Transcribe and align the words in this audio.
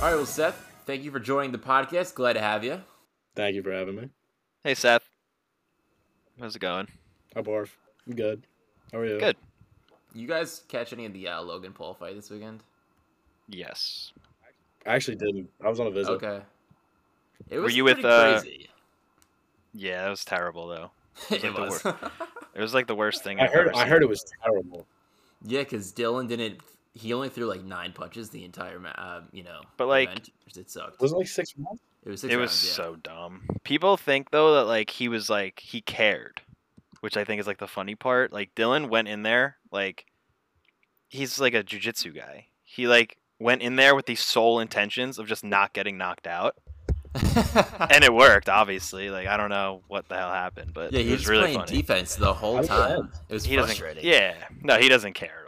All 0.00 0.06
right, 0.06 0.14
well, 0.14 0.24
Seth, 0.24 0.56
thank 0.86 1.04
you 1.04 1.10
for 1.10 1.20
joining 1.20 1.52
the 1.52 1.58
podcast. 1.58 2.14
Glad 2.14 2.32
to 2.32 2.40
have 2.40 2.64
you. 2.64 2.80
Thank 3.36 3.54
you 3.54 3.62
for 3.62 3.70
having 3.70 3.96
me. 3.96 4.08
Hey 4.64 4.74
Seth, 4.74 5.02
how's 6.40 6.56
it 6.56 6.58
going? 6.60 6.88
Hi, 7.34 7.42
Barf. 7.42 7.68
I'm 8.06 8.14
good. 8.14 8.42
How 8.92 8.98
are 9.00 9.06
you? 9.06 9.18
Good. 9.20 9.36
You 10.14 10.26
guys 10.26 10.62
catch 10.68 10.94
any 10.94 11.04
of 11.04 11.12
the 11.12 11.28
uh, 11.28 11.42
Logan 11.42 11.74
Paul 11.74 11.92
fight 11.92 12.16
this 12.16 12.30
weekend? 12.30 12.62
Yes. 13.46 14.14
I 14.86 14.94
actually 14.94 15.16
didn't. 15.16 15.50
I 15.62 15.68
was 15.68 15.80
on 15.80 15.86
a 15.88 15.90
visit. 15.90 16.12
Okay. 16.12 16.40
It 17.50 17.58
Were 17.58 17.68
you 17.68 17.84
with, 17.84 18.00
pretty 18.00 18.08
uh, 18.08 18.40
crazy. 18.40 18.70
Yeah, 19.74 20.04
that 20.04 20.10
was 20.10 20.24
terrible 20.24 20.66
though. 20.66 20.90
it 21.30 21.42
like 21.42 21.54
the 21.54 21.60
was. 21.60 21.84
It 22.54 22.60
was 22.60 22.72
like 22.72 22.86
the 22.86 22.94
worst 22.94 23.22
thing 23.22 23.38
I 23.38 23.44
I've 23.44 23.52
heard. 23.52 23.68
ever 23.68 23.76
I 23.76 23.86
heard 23.86 24.02
it 24.02 24.08
was 24.08 24.24
terrible. 24.42 24.86
yeah, 25.44 25.60
because 25.60 25.92
Dillon 25.92 26.26
didn't. 26.26 26.60
He 26.94 27.12
only 27.12 27.28
threw 27.28 27.46
like 27.46 27.62
nine 27.64 27.92
punches 27.92 28.30
the 28.30 28.44
entire, 28.44 28.78
ma- 28.80 28.88
uh, 28.90 29.20
you 29.32 29.42
know. 29.44 29.60
But, 29.76 29.88
like- 29.88 30.08
event. 30.10 30.30
it 30.56 30.70
sucked. 30.70 31.00
Was 31.00 31.12
it 31.12 31.16
like 31.16 31.28
six 31.28 31.54
rounds? 31.56 31.80
It 32.04 32.08
was 32.08 32.20
six 32.22 32.32
It 32.32 32.36
was 32.36 32.64
yeah. 32.66 32.72
so 32.72 32.96
dumb. 32.96 33.42
People 33.64 33.96
think 33.96 34.30
though 34.30 34.54
that 34.56 34.64
like 34.64 34.90
he 34.90 35.08
was 35.08 35.28
like 35.30 35.60
he 35.60 35.80
cared, 35.82 36.40
which 37.00 37.16
I 37.16 37.24
think 37.24 37.40
is 37.40 37.46
like 37.46 37.58
the 37.58 37.68
funny 37.68 37.94
part. 37.94 38.32
Like 38.32 38.54
Dillon 38.54 38.88
went 38.88 39.06
in 39.08 39.22
there 39.22 39.56
like 39.70 40.06
he's 41.08 41.38
like 41.40 41.54
a 41.54 41.62
jujitsu 41.62 42.14
guy. 42.14 42.46
He 42.64 42.86
like 42.88 43.18
went 43.38 43.62
in 43.62 43.76
there 43.76 43.94
with 43.94 44.06
the 44.06 44.14
sole 44.14 44.60
intentions 44.60 45.18
of 45.18 45.26
just 45.26 45.44
not 45.44 45.72
getting 45.74 45.98
knocked 45.98 46.26
out, 46.26 46.56
and 47.90 48.02
it 48.04 48.12
worked. 48.14 48.48
Obviously, 48.48 49.10
like 49.10 49.26
I 49.26 49.36
don't 49.36 49.50
know 49.50 49.82
what 49.88 50.08
the 50.08 50.16
hell 50.16 50.30
happened, 50.32 50.72
but 50.72 50.92
yeah, 50.92 51.00
it 51.00 51.04
he 51.06 51.10
was 51.12 51.20
was 51.20 51.28
really 51.28 51.42
playing 51.52 51.58
funny. 51.66 51.76
defense 51.82 52.14
the 52.16 52.32
whole 52.32 52.56
How 52.56 52.62
did 52.62 52.70
it 52.70 52.96
time. 52.96 53.12
It 53.28 53.34
was 53.34 53.44
he 53.44 53.56
doesn't. 53.56 53.76
frustrating. 53.76 54.04
Yeah, 54.10 54.34
no, 54.62 54.78
he 54.78 54.88
doesn't 54.88 55.14
care 55.14 55.28
at 55.28 55.34
all. 55.34 55.39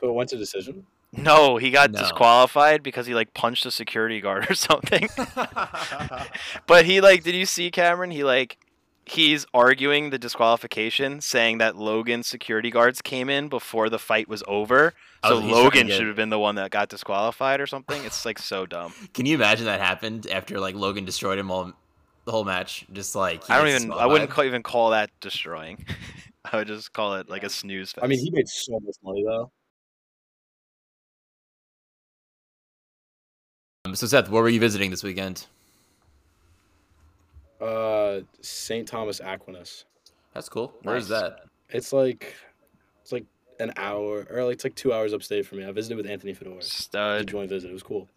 So 0.00 0.08
it 0.08 0.12
went 0.14 0.30
to 0.30 0.36
decision. 0.36 0.86
No, 1.12 1.56
he 1.56 1.70
got 1.70 1.90
No. 1.90 2.00
disqualified 2.00 2.82
because 2.82 3.06
he 3.06 3.14
like 3.14 3.32
punched 3.34 3.64
a 3.66 3.70
security 3.70 4.20
guard 4.20 4.50
or 4.50 4.54
something. 4.68 5.08
but 6.66 6.84
he 6.84 7.00
like, 7.00 7.24
did 7.24 7.34
you 7.34 7.46
see 7.46 7.70
Cameron? 7.70 8.10
He 8.10 8.24
like, 8.24 8.58
he's 9.06 9.46
arguing 9.54 10.10
the 10.10 10.18
disqualification, 10.18 11.20
saying 11.20 11.58
that 11.58 11.76
Logan's 11.76 12.26
security 12.26 12.70
guards 12.70 13.00
came 13.00 13.30
in 13.30 13.48
before 13.48 13.88
the 13.88 13.98
fight 13.98 14.28
was 14.28 14.42
over, 14.46 14.92
Oh, 15.24 15.30
so 15.30 15.40
he's 15.40 15.50
trying 15.50 15.54
to 15.54 15.62
Logan 15.64 15.86
get- 15.88 15.96
should 15.96 16.06
have 16.06 16.16
been 16.16 16.28
the 16.28 16.38
one 16.38 16.54
that 16.56 16.70
got 16.70 16.88
disqualified 16.90 17.60
or 17.60 17.66
something. 17.66 18.04
It's 18.04 18.24
like 18.24 18.38
so 18.38 18.66
dumb. 18.66 18.92
Can 19.14 19.26
you 19.26 19.34
imagine 19.34 19.66
that 19.66 19.80
happened 19.80 20.26
after 20.30 20.60
like 20.60 20.74
Logan 20.74 21.04
destroyed 21.04 21.38
him 21.38 21.50
all 21.50 21.72
the 22.24 22.30
whole 22.32 22.44
match? 22.44 22.86
Just 22.92 23.16
like 23.16 23.48
I 23.50 23.58
don't 23.58 23.68
even. 23.68 23.92
I 23.92 24.06
wouldn't 24.06 24.30
call, 24.30 24.44
even 24.44 24.62
call 24.62 24.90
that 24.90 25.10
destroying. 25.20 25.84
I 26.52 26.58
would 26.58 26.68
just 26.68 26.92
call 26.92 27.16
it 27.16 27.28
like 27.28 27.42
a 27.44 27.48
snooze 27.50 27.92
fest. 27.92 28.04
I 28.04 28.06
mean, 28.08 28.18
he 28.20 28.30
made 28.30 28.46
so 28.48 28.78
much 28.80 28.94
money 29.02 29.24
though. 29.26 29.50
So 33.94 34.06
Seth, 34.06 34.28
where 34.28 34.42
were 34.42 34.48
you 34.48 34.60
visiting 34.60 34.90
this 34.90 35.02
weekend? 35.02 35.46
Uh, 37.60 38.20
St. 38.40 38.86
Thomas 38.86 39.20
Aquinas. 39.24 39.84
That's 40.34 40.48
cool. 40.48 40.72
Where's 40.82 41.10
Nice. 41.10 41.20
that? 41.20 41.44
It's 41.70 41.92
like, 41.92 42.34
it's 43.02 43.12
like 43.12 43.24
an 43.58 43.72
hour 43.76 44.26
or 44.30 44.44
like 44.44 44.54
it's 44.54 44.64
like 44.64 44.74
two 44.76 44.92
hours 44.92 45.12
upstate 45.12 45.46
from 45.46 45.58
me. 45.58 45.66
I 45.66 45.72
visited 45.72 45.96
with 45.96 46.06
Anthony 46.06 46.34
Fedor. 46.34 46.52
It's 46.58 46.68
a 46.68 46.82
stud. 46.82 47.26
joint 47.26 47.48
visit. 47.48 47.70
It 47.70 47.72
was 47.72 47.82
cool. 47.82 48.08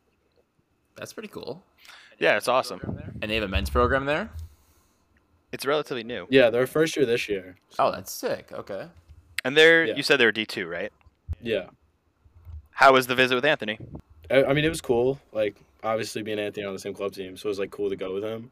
That's 0.96 1.14
pretty 1.14 1.30
cool. 1.30 1.64
Yeah, 2.20 2.38
it's 2.38 2.48
awesome. 2.48 2.80
And 3.22 3.32
they 3.32 3.36
have 3.36 3.44
a 3.44 3.48
men's 3.48 3.70
program 3.72 4.06
there. 4.06 4.30
It's 5.52 5.66
relatively 5.66 6.04
new. 6.04 6.28
Yeah, 6.30 6.50
their 6.50 6.68
first 6.68 6.96
year 6.96 7.06
this 7.06 7.28
year. 7.28 7.56
So, 7.70 7.86
Oh, 7.88 7.92
that's 7.92 8.12
sick. 8.12 8.52
Okay. 8.54 8.88
And 9.44 9.58
they're 9.58 9.86
Yeah. 9.86 9.96
you 9.96 10.04
said 10.04 10.18
they 10.20 10.26
were 10.26 10.32
D 10.32 10.46
two, 10.46 10.68
right? 10.68 10.92
yeah. 11.42 11.68
How 12.74 12.94
was 12.94 13.08
the 13.08 13.16
visit 13.16 13.36
with 13.36 13.46
Anthony? 13.46 13.78
I, 14.32 14.46
I 14.46 14.54
mean, 14.54 14.66
it 14.66 14.70
was 14.70 14.82
cool. 14.82 15.20
Like, 15.32 15.56
obviously, 15.84 16.22
being 16.24 16.40
Anthony 16.40 16.66
on 16.66 16.74
the 16.74 16.80
same 16.80 16.94
club 16.94 17.14
team, 17.14 17.36
so 17.38 17.48
it 17.48 17.52
was 17.52 17.60
like 17.60 17.72
cool 17.72 17.90
to 17.90 17.96
go 17.96 18.14
with 18.14 18.24
him. 18.24 18.50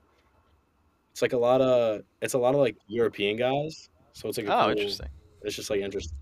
It's 1.11 1.21
like 1.21 1.33
a 1.33 1.37
lot 1.37 1.61
of 1.61 2.01
it's 2.21 2.33
a 2.33 2.37
lot 2.37 2.53
of 2.53 2.59
like 2.61 2.77
European 2.87 3.35
guys, 3.37 3.89
so 4.13 4.29
it's 4.29 4.37
like 4.37 4.47
a 4.47 4.53
Oh, 4.55 4.61
cool, 4.63 4.69
interesting. 4.71 5.07
It's 5.43 5.55
just 5.55 5.69
like 5.69 5.81
interesting. 5.81 6.17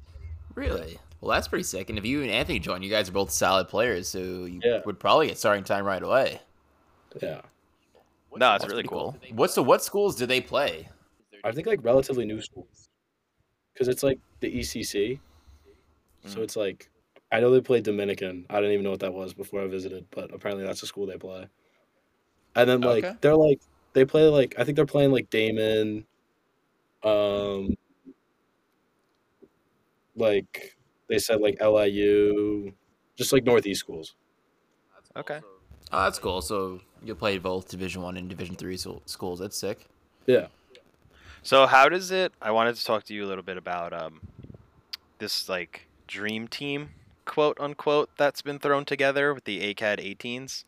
Really? 0.56 0.98
Well, 1.22 1.32
that's 1.32 1.48
pretty 1.48 1.64
sick. 1.64 1.90
And 1.90 1.98
if 1.98 2.06
you 2.06 2.22
and 2.22 2.32
Anthony 2.32 2.60
join, 2.60 2.82
you 2.84 2.90
guys 2.90 3.10
are 3.10 3.12
both 3.12 3.32
solid 3.32 3.68
players, 3.68 4.08
so 4.08 4.20
you 4.46 4.60
Yeah. 4.64 4.82
would 4.86 5.00
probably 5.00 5.28
get 5.28 5.38
starting 5.38 5.64
time 5.64 5.86
right 5.86 6.02
away. 6.02 6.42
Yeah, 7.22 7.42
No, 8.36 8.54
it's 8.54 8.64
That's 8.64 8.66
really 8.66 8.84
pretty 8.84 8.90
cool. 8.90 9.18
What 9.34 9.52
so? 9.52 9.62
What 9.64 9.84
schools 9.84 10.16
do 10.16 10.26
they 10.26 10.42
play? 10.42 10.90
I 11.44 11.52
think 11.52 11.66
like 11.68 11.80
relatively 11.84 12.26
new 12.26 12.42
schools, 12.42 12.90
because 13.74 13.88
it's 13.88 14.04
like 14.04 14.20
the 14.40 14.52
ECC, 14.60 15.20
so 16.26 16.40
Mhm. 16.40 16.44
it's 16.44 16.56
like 16.56 16.90
I 17.32 17.40
know 17.40 17.52
they 17.52 17.62
play 17.62 17.82
Dominican. 17.82 18.46
I 18.50 18.56
didn't 18.58 18.72
even 18.74 18.84
know 18.84 18.92
what 18.92 19.02
that 19.02 19.14
was 19.14 19.34
before 19.34 19.62
I 19.62 19.68
visited, 19.68 20.08
but 20.12 20.34
apparently 20.34 20.66
that's 20.66 20.82
the 20.82 20.88
school 20.88 21.06
they 21.06 21.18
play. 21.18 21.48
And 22.56 22.70
then 22.70 22.82
like 22.82 23.04
Okay. 23.06 23.18
they're 23.22 23.36
like 23.36 23.62
they 23.94 24.06
play 24.06 24.28
like 24.28 24.56
I 24.58 24.64
think 24.64 24.76
they're 24.76 24.86
playing 24.86 25.12
like 25.12 25.30
Daemen, 25.30 26.06
um, 27.04 27.76
like 30.16 30.76
they 31.10 31.20
said 31.20 31.42
like 31.42 31.58
LIU, 31.62 32.74
just 33.16 33.32
like 33.34 33.44
Northeast 33.44 33.80
schools. 33.80 34.16
Okay. 35.16 35.42
Oh, 35.92 36.04
that's 36.04 36.20
cool. 36.20 36.42
So 36.42 36.82
you'll 37.04 37.16
play 37.16 37.38
both 37.38 37.70
Division 37.70 38.02
One 38.02 38.18
and 38.18 38.30
Division 38.30 38.56
Three 38.56 38.78
schools. 38.78 39.40
That's 39.40 39.58
sick. 39.58 39.88
Yeah. 40.26 40.48
So 41.44 41.66
how 41.66 41.90
does 41.90 42.12
it? 42.12 42.34
I 42.42 42.52
wanted 42.52 42.76
to 42.76 42.84
talk 42.84 43.04
to 43.06 43.14
you 43.14 43.26
a 43.26 43.28
little 43.28 43.44
bit 43.44 43.58
about 43.58 43.94
um, 43.94 44.22
this 45.20 45.48
like 45.50 45.88
dream 46.08 46.48
team, 46.48 46.90
quote 47.28 47.60
unquote, 47.60 48.10
that's 48.18 48.42
been 48.42 48.58
thrown 48.58 48.86
together 48.86 49.34
with 49.34 49.44
the 49.44 49.62
ACAD 49.62 50.00
18s, 50.00 50.64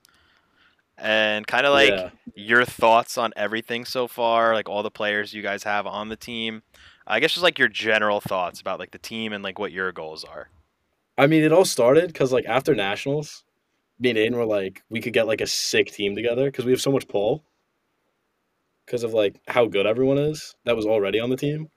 and 0.97 1.47
kind 1.47 1.65
of 1.65 1.73
like 1.73 1.89
yeah. 1.89 2.09
your 2.35 2.65
thoughts 2.65 3.17
on 3.17 3.33
everything 3.35 3.85
so 3.85 4.07
far, 4.07 4.53
like 4.53 4.69
all 4.69 4.83
the 4.83 4.91
players 4.91 5.33
you 5.33 5.41
guys 5.41 5.63
have 5.63 5.87
on 5.87 6.09
the 6.09 6.15
team. 6.15 6.61
I 7.07 7.19
guess 7.19 7.31
just 7.31 7.43
like 7.43 7.57
your 7.57 7.69
general 7.69 8.21
thoughts 8.21 8.61
about 8.61 8.77
like 8.77 8.91
the 8.91 8.99
team 8.99 9.33
and 9.33 9.43
like 9.43 9.57
what 9.57 9.71
your 9.71 9.91
goals 9.91 10.23
are. 10.23 10.49
I 11.17 11.25
mean, 11.25 11.43
it 11.43 11.51
all 11.51 11.65
started 11.65 12.07
because 12.07 12.31
like 12.31 12.45
after 12.45 12.75
nationals, 12.75 13.43
me 13.99 14.11
and 14.11 14.19
Aiden 14.19 14.35
were 14.35 14.45
like, 14.45 14.83
we 14.89 15.01
could 15.01 15.13
get 15.13 15.27
like 15.27 15.41
a 15.41 15.47
sick 15.47 15.91
team 15.91 16.15
together 16.15 16.45
because 16.45 16.65
we 16.65 16.71
have 16.71 16.81
so 16.81 16.91
much 16.91 17.07
pull. 17.07 17.43
Because 18.85 19.03
of 19.03 19.13
like 19.13 19.39
how 19.47 19.65
good 19.65 19.85
everyone 19.85 20.17
is 20.17 20.55
that 20.65 20.75
was 20.75 20.85
already 20.85 21.19
on 21.19 21.29
the 21.29 21.37
team, 21.37 21.69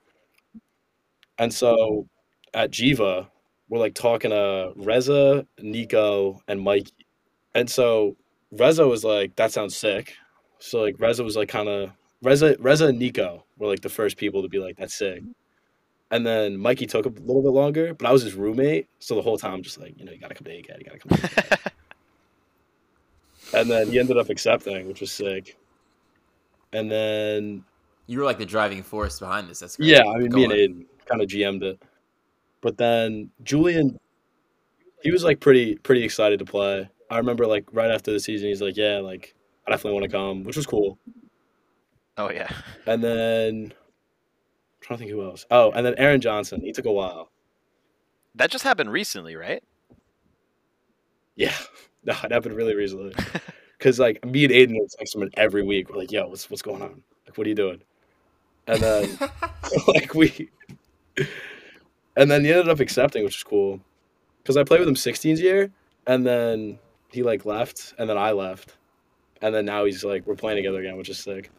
and 1.38 1.53
so 1.53 2.09
at 2.54 2.71
Jiva, 2.71 3.28
we're 3.72 3.78
like 3.78 3.94
talking 3.94 4.33
to 4.33 4.71
Reza, 4.77 5.47
Nico, 5.59 6.43
and 6.47 6.60
Mikey, 6.60 6.93
and 7.55 7.71
so 7.71 8.16
Reza 8.50 8.87
was 8.87 9.03
like, 9.03 9.34
"That 9.37 9.50
sounds 9.50 9.75
sick." 9.75 10.12
So 10.59 10.83
like 10.83 10.97
Reza 10.99 11.25
was 11.25 11.37
like 11.38 11.49
kind 11.49 11.71
of 11.71 11.91
Reza, 12.21 12.55
Reza 12.59 12.88
and 12.88 12.99
Nico 12.99 13.47
were 13.56 13.69
like 13.69 13.81
the 13.81 13.88
first 13.88 14.19
people 14.19 14.43
to 14.43 14.49
be 14.50 14.59
like, 14.59 14.77
"That's 14.77 14.94
sick." 14.94 15.22
And 16.10 16.27
then 16.27 16.59
Mikey 16.59 16.84
took 16.84 17.06
a 17.06 17.09
little 17.09 17.41
bit 17.41 17.53
longer, 17.53 17.94
but 17.94 18.06
I 18.06 18.12
was 18.12 18.22
his 18.22 18.34
roommate, 18.34 18.88
so 18.99 19.15
the 19.15 19.22
whole 19.22 19.38
time 19.38 19.55
I'm 19.55 19.62
just 19.62 19.81
like, 19.81 19.99
you 19.99 20.04
know, 20.04 20.12
you 20.12 20.19
gotta 20.19 20.34
come 20.34 20.44
to 20.44 20.50
ACAD, 20.50 20.78
you 20.78 20.84
gotta 20.84 20.99
come 20.99 21.16
to 21.16 21.27
ACAD. 21.27 21.72
and 23.59 23.71
then 23.71 23.91
he 23.91 23.99
ended 23.99 24.19
up 24.19 24.28
accepting, 24.28 24.87
which 24.87 25.00
was 25.00 25.12
sick. 25.12 25.56
And 26.75 26.91
then 26.91 27.65
You 28.06 28.19
were 28.19 28.27
like 28.27 28.37
the 28.37 28.44
driving 28.44 28.83
force 28.83 29.19
behind 29.19 29.49
this. 29.49 29.60
That's 29.60 29.78
great. 29.78 29.89
yeah, 29.89 30.03
I 30.04 30.19
mean 30.19 30.28
Go 30.28 30.37
me 30.37 30.44
and. 30.44 30.53
Aiden 30.53 30.87
kind 31.06 31.22
of 31.22 31.28
GM'd 31.28 31.62
it. 31.62 31.83
But 32.62 32.78
then 32.78 33.30
Julian 33.42 33.98
he 35.02 35.10
was 35.10 35.24
like 35.24 35.40
pretty 35.40 35.74
pretty 35.76 36.02
excited 36.04 36.38
to 36.38 36.44
play. 36.46 36.88
I 37.10 37.18
remember 37.18 37.46
like 37.46 37.64
right 37.72 37.90
after 37.90 38.10
the 38.12 38.20
season 38.20 38.48
he's 38.48 38.62
like, 38.62 38.76
Yeah, 38.76 38.98
like 39.00 39.34
I 39.66 39.70
definitely 39.72 40.00
want 40.00 40.10
to 40.10 40.16
come, 40.16 40.44
which 40.44 40.56
was 40.56 40.66
cool. 40.66 40.98
oh 42.16 42.30
yeah. 42.30 42.48
And 42.86 43.02
then 43.04 43.64
I'm 43.66 44.80
trying 44.80 44.98
to 44.98 45.04
think 45.04 45.10
who 45.10 45.22
else. 45.24 45.44
Oh, 45.50 45.70
and 45.72 45.84
then 45.84 45.94
Aaron 45.98 46.20
Johnson. 46.20 46.60
He 46.62 46.72
took 46.72 46.86
a 46.86 46.92
while. 46.92 47.30
That 48.34 48.50
just 48.50 48.65
happened 48.65 48.91
recently, 48.91 49.36
right? 49.36 49.62
Yeah, 51.36 51.54
no, 52.04 52.15
it 52.24 52.32
happened 52.32 52.54
really 52.56 52.74
recently. 52.74 53.15
Cause 53.80 53.98
like 53.98 54.24
me 54.24 54.44
and 54.44 54.53
Aiden 54.53 54.78
would 54.78 54.91
text 54.97 55.16
him 55.16 55.28
every 55.34 55.65
week. 55.65 55.91
We're 55.91 55.97
like, 55.97 56.12
"Yo, 56.12 56.28
what's 56.28 56.48
what's 56.48 56.62
going 56.62 56.82
on? 56.82 57.03
Like, 57.26 57.36
what 57.36 57.47
are 57.47 57.50
you 57.50 57.56
doing?" 57.56 57.82
And 58.68 58.80
then 58.80 59.18
like 59.88 60.15
we, 60.15 60.50
and 62.16 62.30
then 62.30 62.44
he 62.44 62.50
ended 62.50 62.68
up 62.68 62.80
accepting, 62.80 63.24
which 63.24 63.36
is 63.36 63.42
cool. 63.42 63.80
Cause 64.44 64.56
I 64.56 64.64
played 64.64 64.80
with 64.80 64.88
him 64.88 64.97
16s 64.97 65.38
year, 65.38 65.70
and 66.06 66.26
then 66.26 66.78
he 67.10 67.22
like 67.22 67.44
left, 67.44 67.94
and 67.98 68.09
then 68.10 68.18
I 68.18 68.32
left, 68.32 68.76
and 69.41 69.54
then 69.54 69.64
now 69.64 69.84
he's 69.84 70.03
like 70.04 70.26
we're 70.26 70.34
playing 70.34 70.56
together 70.56 70.80
again, 70.80 70.97
which 70.97 71.09
is 71.09 71.18
sick. 71.18 71.50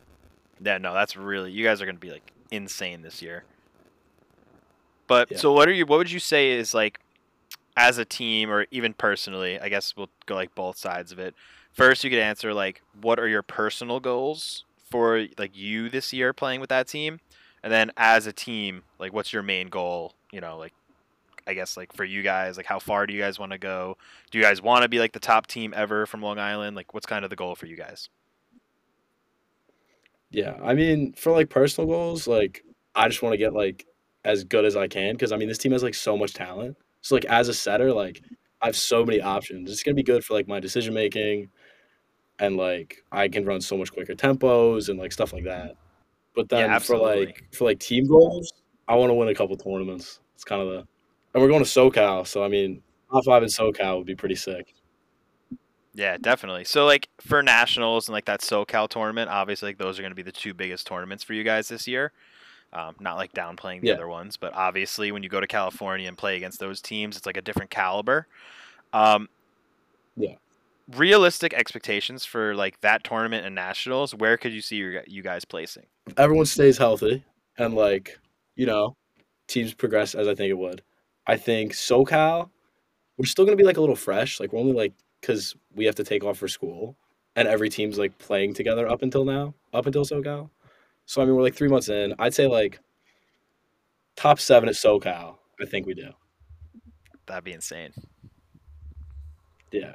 Yeah, 0.61 0.77
no, 0.77 0.94
that's 0.94 1.15
really 1.15 1.51
you 1.51 1.63
guys 1.63 1.81
are 1.81 1.85
gonna 1.85 1.97
be 1.97 2.11
like 2.11 2.31
insane 2.51 3.01
this 3.01 3.21
year. 3.21 3.45
But 5.07 5.31
Yeah. 5.31 5.38
so 5.38 5.53
what 5.53 5.67
are 5.67 5.73
you 5.73 5.85
what 5.85 5.97
would 5.97 6.11
you 6.11 6.19
say 6.19 6.51
is 6.51 6.73
like 6.73 6.99
as 7.77 7.97
a 7.97 8.06
team 8.06 8.49
or 8.51 8.67
even 8.71 8.94
personally, 8.94 9.59
I 9.59 9.69
guess 9.69 9.95
we'll 9.95 10.09
go 10.25 10.35
like 10.35 10.53
both 10.56 10.77
sides 10.77 11.11
of 11.11 11.19
it. 11.19 11.35
First 11.71 12.03
you 12.03 12.09
could 12.09 12.19
answer 12.19 12.53
like 12.53 12.81
what 13.01 13.19
are 13.19 13.27
your 13.27 13.44
personal 13.44 13.99
goals 13.99 14.65
for 14.91 15.25
like 15.38 15.56
you 15.56 15.89
this 15.89 16.13
year 16.13 16.33
playing 16.33 16.59
with 16.59 16.69
that 16.69 16.88
team? 16.88 17.19
And 17.63 17.71
then 17.71 17.92
as 17.95 18.27
a 18.27 18.33
team, 18.33 18.83
like 19.00 19.13
what's 19.13 19.31
your 19.31 19.44
main 19.44 19.69
goal, 19.69 20.13
you 20.31 20.42
know, 20.42 20.57
like 20.57 20.74
I 21.48 21.54
guess 21.54 21.77
like 21.77 21.94
for 21.94 22.04
you 22.04 22.21
guys, 22.21 22.57
like 22.57 22.65
how 22.65 22.80
far 22.80 23.07
do 23.07 23.13
you 23.13 23.21
guys 23.21 23.39
want 23.39 23.54
to 23.54 23.57
go? 23.57 23.98
Do 24.31 24.38
you 24.38 24.44
guys 24.44 24.62
want 24.62 24.83
to 24.83 24.89
be 24.89 25.00
like 25.00 25.13
the 25.13 25.19
top 25.19 25.48
team 25.48 25.74
ever 25.75 26.06
from 26.06 26.21
Long 26.21 26.39
Island? 26.39 26.75
Like 26.75 26.94
what's 26.94 27.06
kind 27.06 27.24
of 27.24 27.30
the 27.30 27.36
goal 27.36 27.56
for 27.56 27.65
you 27.65 27.77
guys? 27.77 28.10
Yeah, 30.30 30.57
I 30.63 30.74
mean, 30.74 31.13
for 31.13 31.31
like 31.31 31.50
personal 31.50 31.88
goals, 31.88 32.27
like 32.27 32.63
I 32.95 33.07
just 33.07 33.21
want 33.21 33.33
to 33.33 33.38
get 33.38 33.54
like 33.54 33.86
as 34.25 34.44
good 34.44 34.66
as 34.66 34.75
I 34.75 34.88
can 34.88 35.13
because 35.13 35.31
I 35.31 35.38
mean 35.38 35.48
this 35.48 35.57
team 35.57 35.71
has 35.71 35.83
like 35.83 35.95
so 35.95 36.18
much 36.18 36.33
talent. 36.33 36.77
So 37.01 37.16
like 37.16 37.25
as 37.25 37.50
a 37.50 37.54
setter, 37.54 37.94
like 37.94 38.21
I 38.62 38.68
have 38.68 38.75
so 38.75 39.06
many 39.06 39.21
options. 39.21 39.71
It's 39.71 39.83
gonna 39.83 39.95
be 39.95 40.04
good 40.04 40.24
for 40.25 40.33
like 40.33 40.48
my 40.48 40.59
decision 40.59 40.94
making, 40.94 41.50
and 42.39 42.57
like 42.57 43.04
I 43.12 43.27
can 43.27 43.45
run 43.45 43.62
so 43.62 43.77
much 43.77 43.92
quicker 43.92 44.16
tempos 44.16 44.89
and 44.89 45.00
like 45.00 45.12
stuff 45.12 45.33
like 45.33 45.44
that. 45.45 45.75
But 46.35 46.47
Yeah, 46.51 46.68
then 46.68 46.80
for 46.80 46.97
like 46.97 47.44
for 47.53 47.65
like 47.65 47.80
team 47.80 48.07
goals, 48.07 48.51
I 48.88 48.95
want 48.95 49.09
to 49.09 49.13
win 49.13 49.30
a 49.30 49.35
couple 49.35 49.56
tournaments. 49.56 50.19
It's 50.35 50.44
kind 50.44 50.62
of 50.62 50.68
the, 50.69 50.77
and 51.33 51.41
we're 51.41 51.47
going 51.47 51.63
to 51.63 51.69
SoCal, 51.69 52.25
so 52.27 52.44
I 52.44 52.47
mean 52.47 52.81
top 53.12 53.25
five 53.25 53.44
in 53.44 53.50
SoCal 53.50 53.97
would 53.97 54.07
be 54.07 54.15
pretty 54.15 54.35
sick. 54.35 54.74
Yeah, 55.94 56.18
definitely. 56.18 56.63
So 56.63 56.85
like 56.85 57.07
for 57.21 57.44
nationals 57.44 58.07
and 58.07 58.13
like 58.13 58.25
that 58.25 58.41
SoCal 58.41 58.89
tournament, 58.89 59.30
obviously 59.30 59.69
like 59.69 59.77
those 59.77 60.00
are 60.00 60.01
going 60.01 60.12
to 60.12 60.15
be 60.15 60.24
the 60.24 60.31
two 60.31 60.53
biggest 60.53 60.88
tournaments 60.88 61.24
for 61.24 61.33
you 61.33 61.44
guys 61.44 61.68
this 61.68 61.88
year. 61.88 62.12
Um, 62.71 62.95
not 63.00 63.18
like 63.18 63.31
downplaying 63.33 63.81
the 63.81 63.89
Yeah. 63.89 63.94
other 63.94 64.07
ones, 64.07 64.35
but 64.35 64.56
obviously 64.56 65.12
when 65.12 65.21
you 65.21 65.30
go 65.30 65.39
to 65.39 65.45
California 65.45 66.07
and 66.07 66.18
play 66.18 66.35
against 66.35 66.59
those 66.59 66.81
teams, 66.81 67.15
it's 67.15 67.27
like 67.27 67.38
a 67.38 67.41
different 67.41 67.69
caliber. 67.69 68.25
Um, 68.91 69.30
Yeah. 70.15 70.35
Realistic 70.91 71.53
expectations 71.53 72.25
for 72.25 72.56
like 72.56 72.81
that 72.81 73.03
tournament 73.03 73.45
and 73.45 73.56
nationals. 73.56 74.13
Where 74.13 74.38
could 74.38 74.53
you 74.53 74.62
see 74.62 74.75
your, 74.77 75.03
you 75.07 75.21
guys 75.24 75.45
placing? 75.45 75.85
Everyone 76.18 76.45
stays 76.45 76.77
healthy 76.77 77.24
and 77.57 77.74
like 77.74 78.19
you 78.56 78.65
know 78.65 78.95
teams 79.47 79.74
progress 79.74 80.15
as 80.15 80.27
I 80.27 80.35
think 80.35 80.50
it 80.50 80.57
would. 80.57 80.81
I 81.25 81.38
think 81.38 81.71
SoCal, 81.74 82.50
we're 83.18 83.25
still 83.25 83.45
gonna 83.45 83.57
be 83.57 83.63
like 83.63 83.77
a 83.77 83.81
little 83.81 83.95
fresh. 83.95 84.39
Like 84.39 84.51
we're 84.51 84.59
only 84.59 84.74
like 84.74 84.94
because 85.21 85.56
we 85.74 85.85
have 85.85 85.95
to 85.95 86.03
take 86.03 86.24
off 86.24 86.38
for 86.38 86.47
school, 86.47 86.97
and 87.35 87.47
every 87.47 87.69
team's 87.69 87.97
like 87.97 88.18
playing 88.18 88.53
together 88.53 88.88
up 88.88 89.01
until 89.03 89.24
now, 89.24 89.53
up 89.74 89.85
until 89.85 90.03
SoCal. 90.03 90.50
So 91.06 91.21
I 91.21 91.25
mean, 91.25 91.35
we're 91.35 91.44
like 91.44 91.56
three 91.56 91.69
months 91.69 91.89
in. 91.89 92.13
I'd 92.19 92.33
say 92.33 92.47
like 92.47 92.80
top 94.15 94.39
seven 94.39 94.69
at 94.69 94.75
SoCal. 94.75 95.38
I 95.62 95.65
think 95.65 95.85
we 95.85 95.94
do. 95.94 96.12
That'd 97.25 97.44
be 97.44 97.53
insane. 97.53 97.94
Yeah. 99.71 99.94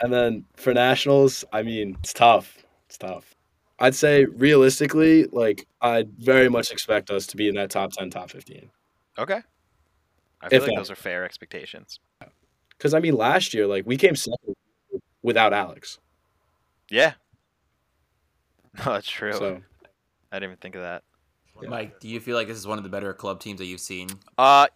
And 0.00 0.12
then 0.12 0.44
for 0.56 0.72
nationals, 0.72 1.44
I 1.52 1.62
mean, 1.62 1.96
it's 2.00 2.12
tough. 2.12 2.58
It's 2.86 2.96
tough. 2.98 3.34
I'd 3.78 3.94
say 3.94 4.24
realistically, 4.24 5.24
like 5.26 5.66
I'd 5.80 6.10
very 6.18 6.48
much 6.48 6.70
expect 6.70 7.10
us 7.10 7.26
to 7.28 7.36
be 7.36 7.48
in 7.48 7.54
that 7.56 7.70
top 7.70 7.92
ten, 7.92 8.10
top 8.10 8.30
fifteen. 8.30 8.70
Okay. 9.18 9.40
I 10.42 10.48
feel 10.48 10.56
If 10.56 10.62
like 10.62 10.70
that- 10.70 10.76
those 10.76 10.90
are 10.90 10.96
fair 10.96 11.24
expectations. 11.24 12.00
Because 12.70 12.94
I 12.94 13.00
mean, 13.00 13.14
last 13.14 13.52
year, 13.54 13.66
like 13.66 13.86
we 13.86 13.96
came 13.96 14.16
second 14.16 14.54
without 15.22 15.52
Alex. 15.52 15.98
Yeah. 16.90 17.14
No, 18.78 18.92
that's 18.92 19.08
true. 19.10 19.32
So 19.32 19.60
I 20.30 20.36
didn't 20.36 20.44
even 20.50 20.56
think 20.58 20.76
of 20.76 20.82
that. 20.82 21.02
Yeah. 21.60 21.68
Mike, 21.68 21.98
do 21.98 22.08
you 22.08 22.20
feel 22.20 22.36
like 22.36 22.46
this 22.46 22.56
is 22.56 22.66
one 22.68 22.78
of 22.78 22.84
the 22.84 22.90
better 22.90 23.12
club 23.12 23.40
teams 23.40 23.58
that 23.58 23.66
you've 23.66 23.80
seen? 23.80 24.08
Uh, 24.38 24.68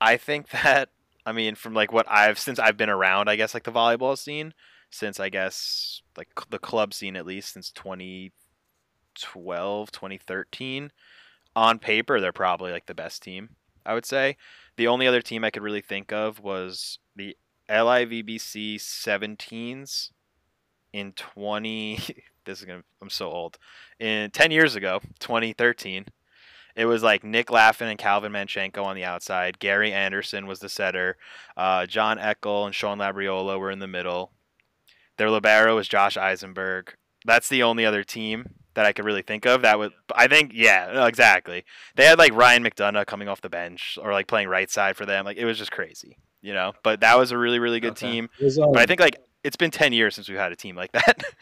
I 0.00 0.16
think 0.16 0.48
that 0.64 0.88
I 1.26 1.32
mean 1.32 1.54
from 1.54 1.74
like 1.74 1.92
what 1.92 2.06
I've 2.10 2.38
since 2.38 2.58
I've 2.58 2.76
been 2.76 2.90
around, 2.90 3.28
I 3.28 3.36
guess 3.36 3.54
like 3.54 3.64
the 3.64 3.72
volleyball 3.72 4.16
scene 4.16 4.54
since 4.90 5.20
I 5.20 5.28
guess 5.28 6.02
like 6.16 6.28
the 6.50 6.58
club 6.58 6.92
scene 6.92 7.16
at 7.16 7.26
least 7.26 7.54
since 7.54 7.70
2012, 7.70 9.92
2013. 9.92 10.90
On 11.56 11.78
paper, 11.78 12.20
they're 12.20 12.32
probably 12.32 12.72
like 12.72 12.86
the 12.86 12.94
best 12.94 13.22
team. 13.22 13.50
I 13.84 13.94
would 13.94 14.06
say 14.06 14.36
the 14.76 14.88
only 14.88 15.06
other 15.06 15.22
team 15.22 15.44
I 15.44 15.50
could 15.50 15.62
really 15.62 15.80
think 15.80 16.12
of 16.12 16.40
was 16.40 16.98
the 17.16 17.36
LIVBC 17.68 18.76
17s 18.76 20.10
in 20.92 21.12
20. 21.12 21.96
this 22.44 22.60
is 22.60 22.64
gonna. 22.64 22.82
I'm 23.00 23.10
so 23.10 23.30
old. 23.30 23.58
In 23.98 24.30
10 24.30 24.50
years 24.50 24.76
ago, 24.76 25.00
2013. 25.20 26.06
It 26.76 26.86
was 26.86 27.02
like 27.02 27.24
Nick 27.24 27.48
Laffin 27.48 27.88
and 27.88 27.98
Calvin 27.98 28.32
Manchenko 28.32 28.82
on 28.84 28.96
the 28.96 29.04
outside. 29.04 29.58
Gary 29.58 29.92
Anderson 29.92 30.46
was 30.46 30.60
the 30.60 30.68
setter. 30.68 31.16
Uh, 31.56 31.86
John 31.86 32.18
Eckel 32.18 32.66
and 32.66 32.74
Sean 32.74 32.98
Labriola 32.98 33.58
were 33.58 33.70
in 33.70 33.78
the 33.80 33.86
middle. 33.88 34.32
Their 35.16 35.30
libero 35.30 35.76
was 35.76 35.88
Josh 35.88 36.16
Eisenberg. 36.16 36.94
That's 37.24 37.48
the 37.48 37.62
only 37.62 37.84
other 37.84 38.02
team 38.04 38.54
that 38.74 38.86
I 38.86 38.92
could 38.92 39.04
really 39.04 39.22
think 39.22 39.44
of. 39.46 39.62
That 39.62 39.78
would, 39.78 39.92
I 40.14 40.26
think, 40.28 40.52
yeah, 40.54 41.06
exactly. 41.06 41.64
They 41.96 42.04
had 42.06 42.18
like 42.18 42.32
Ryan 42.34 42.64
McDonough 42.64 43.06
coming 43.06 43.28
off 43.28 43.40
the 43.42 43.50
bench 43.50 43.98
or 44.00 44.12
like 44.12 44.26
playing 44.28 44.48
right 44.48 44.70
side 44.70 44.96
for 44.96 45.04
them. 45.04 45.24
Like 45.26 45.36
it 45.36 45.44
was 45.44 45.58
just 45.58 45.72
crazy, 45.72 46.16
you 46.40 46.54
know. 46.54 46.72
But 46.82 47.00
that 47.00 47.18
was 47.18 47.32
a 47.32 47.36
really, 47.36 47.58
really 47.58 47.80
good 47.80 47.90
Okay. 47.92 48.10
team. 48.10 48.28
was, 48.40 48.58
um, 48.58 48.72
But 48.72 48.80
I 48.80 48.86
think 48.86 49.00
like 49.00 49.16
it's 49.44 49.56
been 49.56 49.70
ten 49.70 49.92
years 49.92 50.14
since 50.14 50.28
we've 50.28 50.38
had 50.38 50.52
a 50.52 50.56
team 50.56 50.76
like 50.76 50.92
that. 50.92 51.22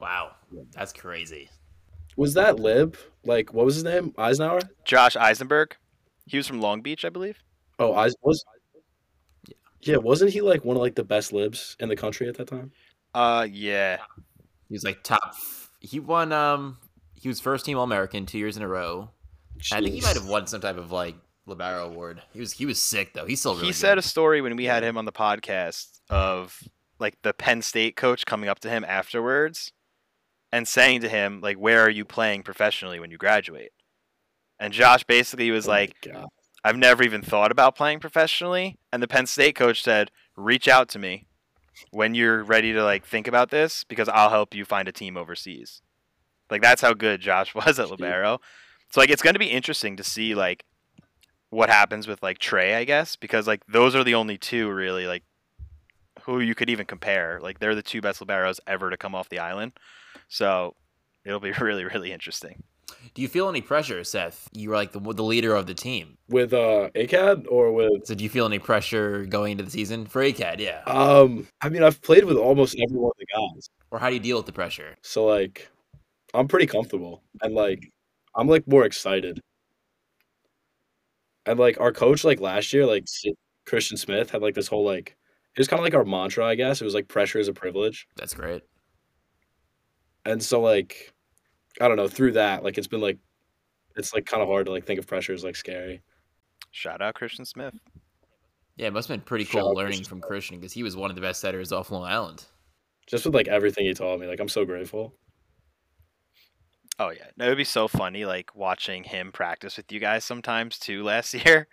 Wow, 0.00 0.32
that's 0.72 0.92
crazy. 0.92 1.50
Was 2.18 2.34
that 2.34 2.58
Lib? 2.58 2.96
Like, 3.24 3.54
what 3.54 3.64
was 3.64 3.76
his 3.76 3.84
name? 3.84 4.12
Eisenhower? 4.18 4.60
Josh 4.84 5.16
Eisenberg, 5.16 5.76
he 6.26 6.36
was 6.36 6.48
from 6.48 6.60
Long 6.60 6.82
Beach, 6.82 7.04
I 7.04 7.10
believe. 7.10 7.38
Oh, 7.78 7.94
Eis 7.94 8.14
was. 8.22 8.44
Yeah, 9.82 9.98
wasn't 9.98 10.32
he 10.32 10.40
like 10.40 10.64
one 10.64 10.76
of 10.76 10.82
like 10.82 10.96
the 10.96 11.04
best 11.04 11.32
libs 11.32 11.76
in 11.78 11.88
the 11.88 11.94
country 11.94 12.28
at 12.28 12.36
that 12.36 12.48
time? 12.48 12.72
Uh, 13.14 13.46
yeah. 13.48 13.98
He 14.68 14.74
was 14.74 14.82
like 14.82 15.04
top. 15.04 15.36
He 15.78 16.00
won. 16.00 16.32
Um, 16.32 16.78
he 17.14 17.28
was 17.28 17.38
first 17.38 17.64
team 17.64 17.78
All 17.78 17.84
American 17.84 18.26
two 18.26 18.38
years 18.38 18.56
in 18.56 18.64
a 18.64 18.68
row. 18.68 19.10
I 19.72 19.80
think 19.80 19.94
he 19.94 20.00
might 20.00 20.16
have 20.16 20.26
won 20.26 20.48
some 20.48 20.60
type 20.60 20.76
of 20.76 20.90
like 20.90 21.14
Libero 21.46 21.86
award. 21.86 22.20
He 22.32 22.40
was 22.40 22.52
he 22.52 22.66
was 22.66 22.82
sick 22.82 23.14
though. 23.14 23.26
He's 23.26 23.38
still 23.38 23.54
really. 23.54 23.66
he 23.66 23.70
good. 23.70 23.76
said 23.76 23.98
a 23.98 24.02
story 24.02 24.40
when 24.40 24.56
we 24.56 24.64
had 24.64 24.82
him 24.82 24.98
on 24.98 25.04
the 25.04 25.12
podcast 25.12 26.00
of 26.10 26.60
like 26.98 27.14
the 27.22 27.32
Penn 27.32 27.62
State 27.62 27.94
coach 27.94 28.26
coming 28.26 28.48
up 28.48 28.58
to 28.60 28.68
him 28.68 28.84
afterwards 28.84 29.72
and 30.52 30.66
saying 30.66 31.00
to 31.02 31.08
him 31.08 31.40
like 31.40 31.56
where 31.56 31.82
are 31.82 31.90
you 31.90 32.04
playing 32.04 32.42
professionally 32.42 33.00
when 33.00 33.10
you 33.10 33.18
graduate? 33.18 33.72
And 34.58 34.72
Josh 34.72 35.04
basically 35.04 35.50
was 35.50 35.66
Oh 35.66 35.72
like 35.72 36.06
I've 36.64 36.76
never 36.76 37.02
even 37.02 37.22
thought 37.22 37.52
about 37.52 37.76
playing 37.76 38.00
professionally. 38.00 38.78
And 38.92 39.02
the 39.02 39.08
Penn 39.08 39.26
State 39.26 39.54
coach 39.54 39.82
said 39.82 40.10
reach 40.36 40.68
out 40.68 40.88
to 40.90 40.98
me 40.98 41.26
when 41.90 42.14
you're 42.14 42.42
ready 42.42 42.72
to 42.72 42.82
like 42.82 43.06
think 43.06 43.26
about 43.28 43.50
this 43.50 43.84
because 43.84 44.08
I'll 44.08 44.30
help 44.30 44.54
you 44.54 44.64
find 44.64 44.88
a 44.88 44.92
team 44.92 45.16
overseas. 45.16 45.82
Like 46.50 46.62
that's 46.62 46.82
how 46.82 46.94
good 46.94 47.20
Josh 47.20 47.54
was 47.54 47.78
at 47.78 47.90
libero. 47.90 48.40
So 48.90 49.00
like 49.00 49.10
it's 49.10 49.22
going 49.22 49.34
to 49.34 49.40
be 49.40 49.50
interesting 49.50 49.96
to 49.96 50.04
see 50.04 50.34
like 50.34 50.64
what 51.50 51.70
happens 51.70 52.06
with 52.06 52.22
like 52.22 52.38
Trey, 52.38 52.74
I 52.74 52.84
guess, 52.84 53.16
because 53.16 53.46
like 53.46 53.62
those 53.66 53.94
are 53.94 54.04
the 54.04 54.14
only 54.14 54.38
two 54.38 54.70
really 54.70 55.06
like 55.06 55.24
who 56.22 56.40
you 56.40 56.54
could 56.54 56.70
even 56.70 56.86
compare. 56.86 57.38
Like 57.40 57.58
they're 57.58 57.74
the 57.74 57.82
two 57.82 58.00
best 58.00 58.20
liberos 58.20 58.60
ever 58.66 58.90
to 58.90 58.96
come 58.96 59.14
off 59.14 59.28
the 59.28 59.38
island. 59.38 59.72
So 60.28 60.74
it'll 61.24 61.40
be 61.40 61.52
really 61.60 61.84
really 61.84 62.12
interesting. 62.12 62.62
Do 63.14 63.22
you 63.22 63.28
feel 63.28 63.48
any 63.48 63.60
pressure, 63.60 64.02
Seth? 64.04 64.48
You 64.52 64.70
were 64.70 64.76
like 64.76 64.92
the 64.92 65.00
the 65.00 65.22
leader 65.22 65.54
of 65.54 65.66
the 65.66 65.74
team. 65.74 66.16
with 66.28 66.52
uh 66.52 66.90
ACAD 66.94 67.46
or 67.50 67.72
with 67.72 68.06
So 68.06 68.14
do 68.14 68.24
you 68.24 68.30
feel 68.30 68.46
any 68.46 68.58
pressure 68.58 69.24
going 69.26 69.52
into 69.52 69.64
the 69.64 69.70
season 69.70 70.06
for 70.06 70.22
ACAD? 70.22 70.58
Yeah. 70.60 70.82
um 70.86 71.46
I 71.60 71.68
mean 71.68 71.82
I've 71.82 72.00
played 72.02 72.24
with 72.24 72.36
almost 72.36 72.76
every 72.82 72.98
one 72.98 73.10
of 73.10 73.18
the 73.18 73.26
guys. 73.56 73.68
Or 73.90 73.98
how 73.98 74.08
do 74.08 74.14
you 74.14 74.20
deal 74.20 74.36
with 74.36 74.46
the 74.46 74.52
pressure? 74.52 74.96
So 75.02 75.26
like 75.26 75.68
I'm 76.34 76.48
pretty 76.48 76.66
comfortable 76.66 77.22
and 77.42 77.54
like 77.54 77.90
I'm 78.34 78.48
like 78.48 78.66
more 78.68 78.84
excited. 78.84 79.40
And 81.46 81.58
like 81.58 81.80
our 81.80 81.92
coach 81.92 82.24
like 82.24 82.40
last 82.40 82.72
year 82.72 82.84
like 82.86 83.04
Christian 83.66 83.96
Smith 83.96 84.30
had 84.30 84.42
like 84.42 84.54
this 84.54 84.68
whole 84.68 84.84
like 84.84 85.16
it 85.56 85.60
was 85.60 85.68
kind 85.68 85.80
of 85.80 85.84
like 85.84 85.94
our 85.94 86.04
mantra 86.04 86.46
I 86.46 86.54
guess. 86.54 86.80
It 86.80 86.84
was 86.84 86.94
like 86.94 87.08
pressure 87.08 87.38
is 87.38 87.48
a 87.48 87.52
privilege. 87.54 88.06
That's 88.16 88.34
great. 88.34 88.62
And 90.28 90.42
so 90.42 90.60
like 90.60 91.14
I 91.80 91.88
don't 91.88 91.96
know, 91.96 92.06
through 92.06 92.32
that 92.32 92.62
like 92.62 92.76
it's 92.76 92.86
been 92.86 93.00
like 93.00 93.18
it's 93.96 94.12
like 94.12 94.26
kind 94.26 94.42
of 94.42 94.48
hard 94.48 94.66
to 94.66 94.72
like 94.72 94.84
think 94.84 94.98
of 94.98 95.06
pressure 95.06 95.32
as 95.32 95.42
like 95.42 95.56
scary. 95.56 96.02
Shout 96.70 97.00
out 97.00 97.14
Christian 97.14 97.46
Smith. 97.46 97.74
Yeah, 98.76 98.88
it 98.88 98.92
must 98.92 99.08
have 99.08 99.16
been 99.16 99.24
pretty 99.24 99.44
Shout 99.44 99.62
cool 99.62 99.70
out 99.70 99.76
learning 99.76 99.98
Christian 100.00 100.08
from 100.08 100.20
Christian 100.20 100.60
because 100.60 100.72
he 100.72 100.82
was 100.82 100.96
one 100.96 101.10
of 101.10 101.16
the 101.16 101.22
best 101.22 101.40
setters 101.40 101.72
off 101.72 101.90
Long 101.90 102.04
Island. 102.04 102.44
Just 103.06 103.24
with 103.24 103.34
like 103.34 103.48
everything 103.48 103.86
he 103.86 103.94
taught 103.94 104.20
me. 104.20 104.26
Like 104.26 104.38
I'm 104.38 104.48
so 104.48 104.66
grateful. 104.66 105.14
Oh 106.98 107.08
yeah, 107.08 107.28
no, 107.38 107.46
it'd 107.46 107.56
be 107.56 107.64
so 107.64 107.88
funny 107.88 108.26
like 108.26 108.54
watching 108.54 109.04
him 109.04 109.32
practice 109.32 109.78
with 109.78 109.90
you 109.90 109.98
guys 109.98 110.24
sometimes 110.24 110.78
too. 110.78 111.04
Last 111.04 111.32
year, 111.46 111.68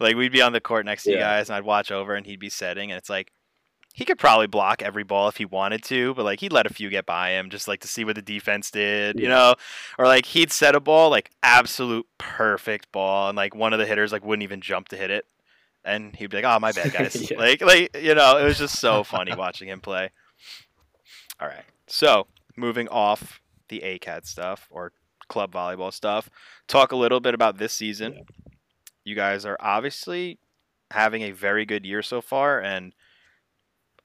like 0.00 0.16
we'd 0.16 0.32
be 0.32 0.42
on 0.42 0.52
the 0.52 0.60
court 0.60 0.84
next 0.84 1.04
to 1.04 1.12
you 1.12 1.18
guys, 1.18 1.48
and 1.48 1.56
I'd 1.56 1.64
watch 1.64 1.92
over, 1.92 2.16
and 2.16 2.26
he'd 2.26 2.40
be 2.40 2.50
setting, 2.50 2.90
and 2.90 2.98
it's 2.98 3.10
like 3.10 3.30
he 4.00 4.06
could 4.06 4.18
probably 4.18 4.46
block 4.46 4.80
every 4.80 5.02
ball 5.04 5.28
if 5.28 5.36
he 5.36 5.44
wanted 5.44 5.82
to, 5.84 6.14
but 6.14 6.24
like 6.24 6.40
he'd 6.40 6.54
let 6.54 6.64
a 6.64 6.72
few 6.72 6.88
get 6.88 7.04
by 7.04 7.32
him 7.32 7.50
just 7.50 7.68
like 7.68 7.80
to 7.80 7.86
see 7.86 8.02
what 8.02 8.14
the 8.14 8.22
defense 8.22 8.70
did, 8.70 9.20
you 9.20 9.28
know, 9.28 9.54
or 9.98 10.06
like 10.06 10.24
he'd 10.24 10.50
set 10.50 10.74
a 10.74 10.80
ball 10.80 11.10
like 11.10 11.30
absolute 11.42 12.06
perfect 12.16 12.90
ball, 12.92 13.28
and 13.28 13.36
like 13.36 13.54
one 13.54 13.74
of 13.74 13.78
the 13.78 13.84
hitters 13.84 14.10
like 14.10 14.24
wouldn't 14.24 14.42
even 14.42 14.62
jump 14.62 14.88
to 14.88 14.96
hit 14.96 15.10
it, 15.10 15.26
and 15.84 16.16
he'd 16.16 16.30
be 16.30 16.38
like, 16.38 16.46
"Oh 16.46 16.58
my 16.58 16.72
bad, 16.72 16.92
guys," 16.94 17.30
Yeah. 17.30 17.36
like 17.38 17.60
like 17.60 17.94
you 18.00 18.14
know, 18.14 18.38
it 18.38 18.44
was 18.44 18.56
just 18.56 18.80
so 18.80 19.04
funny 19.04 19.34
watching 19.34 19.68
him 19.68 19.82
play. 19.82 20.08
All 21.38 21.48
right, 21.48 21.64
so 21.86 22.26
moving 22.56 22.88
off 22.88 23.42
the 23.68 23.80
ACAD 23.84 24.24
stuff 24.26 24.66
or 24.70 24.92
club 25.28 25.52
volleyball 25.52 25.92
stuff, 25.92 26.30
talk 26.68 26.90
a 26.92 26.96
little 26.96 27.20
bit 27.20 27.34
about 27.34 27.58
this 27.58 27.74
season. 27.74 28.24
You 29.04 29.14
guys 29.14 29.44
are 29.44 29.58
obviously 29.60 30.38
having 30.90 31.20
a 31.22 31.32
very 31.32 31.66
good 31.66 31.84
year 31.84 32.00
so 32.02 32.22
far, 32.22 32.60
and 32.62 32.94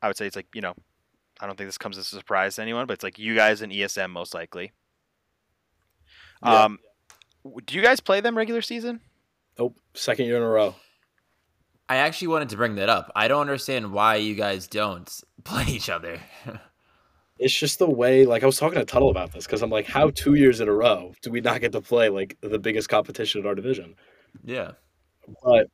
I 0.06 0.08
would 0.08 0.18
say 0.18 0.28
it's 0.28 0.36
like 0.36 0.48
you 0.54 0.62
know, 0.62 0.76
I 1.40 1.48
don't 1.48 1.58
think 1.58 1.68
this 1.68 1.80
comes 1.80 1.98
as 1.98 2.06
a 2.06 2.16
surprise 2.16 2.56
to 2.56 2.62
anyone, 2.62 2.86
but 2.86 2.94
it's 2.94 3.04
like 3.04 3.18
you 3.18 3.34
guys 3.34 3.64
and 3.64 3.72
ESM 3.72 4.12
most 4.12 4.36
likely. 4.36 4.72
Yeah. 6.44 6.66
Um, 6.66 6.80
do 7.66 7.76
you 7.76 7.82
guys 7.82 8.00
play 8.00 8.22
them 8.22 8.38
regular 8.38 8.62
season? 8.62 9.02
Nope. 9.58 9.80
Second 9.96 10.28
year 10.28 10.38
in 10.38 10.44
a 10.44 10.48
row. 10.48 10.76
I 11.90 11.98
actually 11.98 12.28
wanted 12.28 12.50
to 12.50 12.56
bring 12.56 12.76
that 12.76 12.88
up. 12.88 13.12
I 13.16 13.28
don't 13.28 13.42
understand 13.42 13.92
why 13.92 14.18
you 14.18 14.36
guys 14.36 14.68
don't 14.68 15.12
play 15.44 15.66
each 15.68 15.90
other. 15.90 16.20
It's 17.38 17.54
just 17.54 17.80
the 17.80 17.90
way, 17.90 18.26
like 18.26 18.44
I 18.44 18.46
was 18.46 18.58
talking 18.58 18.80
to 18.80 18.86
Tuttle 18.86 19.10
about 19.10 19.34
this 19.34 19.46
because 19.46 19.62
I'm 19.62 19.70
like, 19.70 19.86
how 19.86 20.10
two 20.12 20.36
years 20.36 20.62
in 20.62 20.70
a 20.70 20.72
row 20.72 21.12
do 21.22 21.30
we 21.32 21.42
not 21.42 21.60
get 21.60 21.74
to 21.74 21.82
play 21.82 22.08
like 22.08 22.38
the 22.40 22.58
biggest 22.58 22.88
competition 22.88 23.42
in 23.42 23.46
our 23.46 23.54
division? 23.54 23.96
yeah. 24.46 24.72
But 25.44 25.68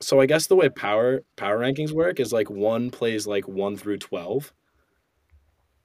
so 0.00 0.20
I 0.20 0.26
guess 0.26 0.46
the 0.46 0.56
way 0.56 0.68
power 0.68 1.22
power 1.36 1.58
rankings 1.58 1.92
work 1.92 2.20
is 2.20 2.32
like 2.32 2.50
one 2.50 2.90
plays 2.90 3.26
like 3.26 3.46
one 3.48 3.76
through 3.76 3.98
twelve, 3.98 4.52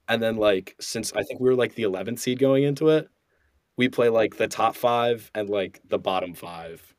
and 0.07 0.22
then 0.22 0.38
like 0.38 0.75
since 0.79 1.13
I 1.13 1.24
think 1.24 1.39
we 1.39 1.50
were 1.50 1.55
like 1.55 1.75
the 1.75 1.84
eleventh 1.84 2.19
seed 2.19 2.39
going 2.39 2.63
into 2.63 2.89
it, 2.89 3.10
we 3.77 3.89
play 3.89 4.10
like 4.10 4.38
the 4.38 4.48
top 4.48 4.75
five 4.75 5.31
and 5.36 5.50
like 5.50 5.81
the 5.88 6.00
bottom 6.00 6.34
five, 6.34 6.95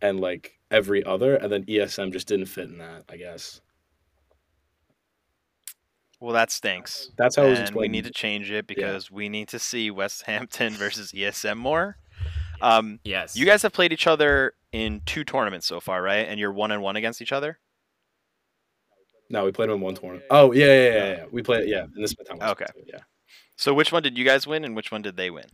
and 0.00 0.20
like 0.20 0.58
every 0.70 1.04
other, 1.04 1.36
and 1.36 1.52
then 1.52 1.64
ESM 1.64 2.12
just 2.12 2.28
didn't 2.28 2.46
fit 2.46 2.68
in 2.68 2.78
that. 2.78 3.04
I 3.08 3.16
guess 3.16 3.60
Well, 6.20 6.32
that 6.32 6.50
stinks. 6.50 7.10
that's 7.16 7.36
how 7.36 7.46
it 7.46 7.50
was 7.50 7.60
and 7.60 7.74
we 7.74 7.88
need 7.88 8.04
to 8.04 8.10
change 8.10 8.50
it 8.50 8.66
because 8.66 9.10
we 9.10 9.28
need 9.28 9.48
to 9.48 9.58
see 9.58 9.90
West 9.90 10.22
Hampton 10.22 10.72
versus 10.78 11.12
ESM 11.12 11.58
more. 11.58 11.98
Um, 12.60 13.00
Yes. 13.04 13.36
you 13.36 13.46
guys 13.46 13.62
have 13.62 13.72
played 13.72 13.92
each 13.92 14.06
other 14.06 14.54
in 14.72 15.02
two 15.06 15.24
tournaments 15.24 15.66
so 15.66 15.80
far, 15.80 16.02
right? 16.02 16.26
And 16.28 16.38
you're 16.40 16.52
one 16.52 16.70
and 16.70 16.82
one 16.82 16.96
against 16.96 17.20
each 17.22 17.32
other. 17.32 17.58
No, 19.28 19.44
we 19.44 19.52
played 19.52 19.68
them 19.68 19.76
in 19.76 19.80
one 19.82 19.94
tournament. 19.94 20.24
Oh 20.30 20.52
yeah, 20.52 20.66
yeah, 20.66 20.72
yeah, 20.94 21.10
yeah. 21.16 21.24
We 21.30 21.42
played 21.42 21.68
yeah 21.68 21.84
in 21.96 22.00
this 22.02 22.14
time. 22.14 22.38
Okay. 22.40 22.66
Yeah, 22.86 23.00
So 23.56 23.74
which 23.74 23.90
one 23.92 24.02
did 24.02 24.16
you 24.16 24.24
guys 24.24 24.46
win, 24.46 24.64
and 24.64 24.76
which 24.76 24.90
one 24.92 25.02
did 25.02 25.16
they 25.16 25.30
win? 25.30 25.46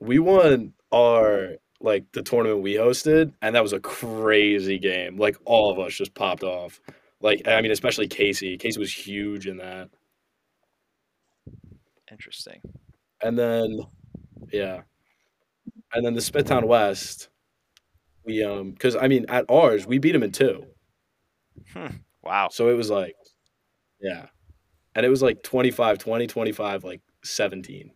we 0.00 0.18
won 0.18 0.72
our 0.92 1.50
like 1.80 2.10
the 2.12 2.22
tournament 2.22 2.60
we 2.62 2.74
hosted, 2.74 3.32
and 3.42 3.54
that 3.54 3.62
was 3.62 3.72
a 3.72 3.78
crazy 3.80 4.78
game. 4.78 5.16
Like 5.16 5.36
all 5.44 5.70
of 5.70 5.78
us 5.78 5.92
just 5.94 6.14
popped 6.14 6.42
off. 6.42 6.80
Like 7.20 7.46
I 7.46 7.60
mean, 7.60 7.70
especially 7.70 8.08
Casey. 8.08 8.56
Casey 8.56 8.80
was 8.80 8.92
huge 8.92 9.46
in 9.46 9.58
that. 9.58 9.90
Interesting. 12.10 12.60
And 13.22 13.38
then, 13.38 13.78
yeah, 14.52 14.82
and 15.94 16.04
then 16.04 16.14
the 16.14 16.20
Smithtown 16.20 16.66
West. 16.66 17.28
We 18.24 18.42
um, 18.44 18.70
because 18.72 18.94
I 18.96 19.08
mean, 19.08 19.26
at 19.28 19.46
ours 19.50 19.86
we 19.86 19.98
beat 19.98 20.12
them 20.12 20.22
in 20.22 20.32
two, 20.32 20.64
Wow. 22.22 22.48
so 22.52 22.68
it 22.68 22.74
was 22.74 22.88
like, 22.88 23.16
yeah, 24.00 24.26
and 24.94 25.04
it 25.04 25.08
was 25.08 25.22
like 25.22 25.42
25, 25.42 25.98
20, 25.98 26.26
25, 26.28 26.84
like 26.84 27.00
seventeen. 27.24 27.92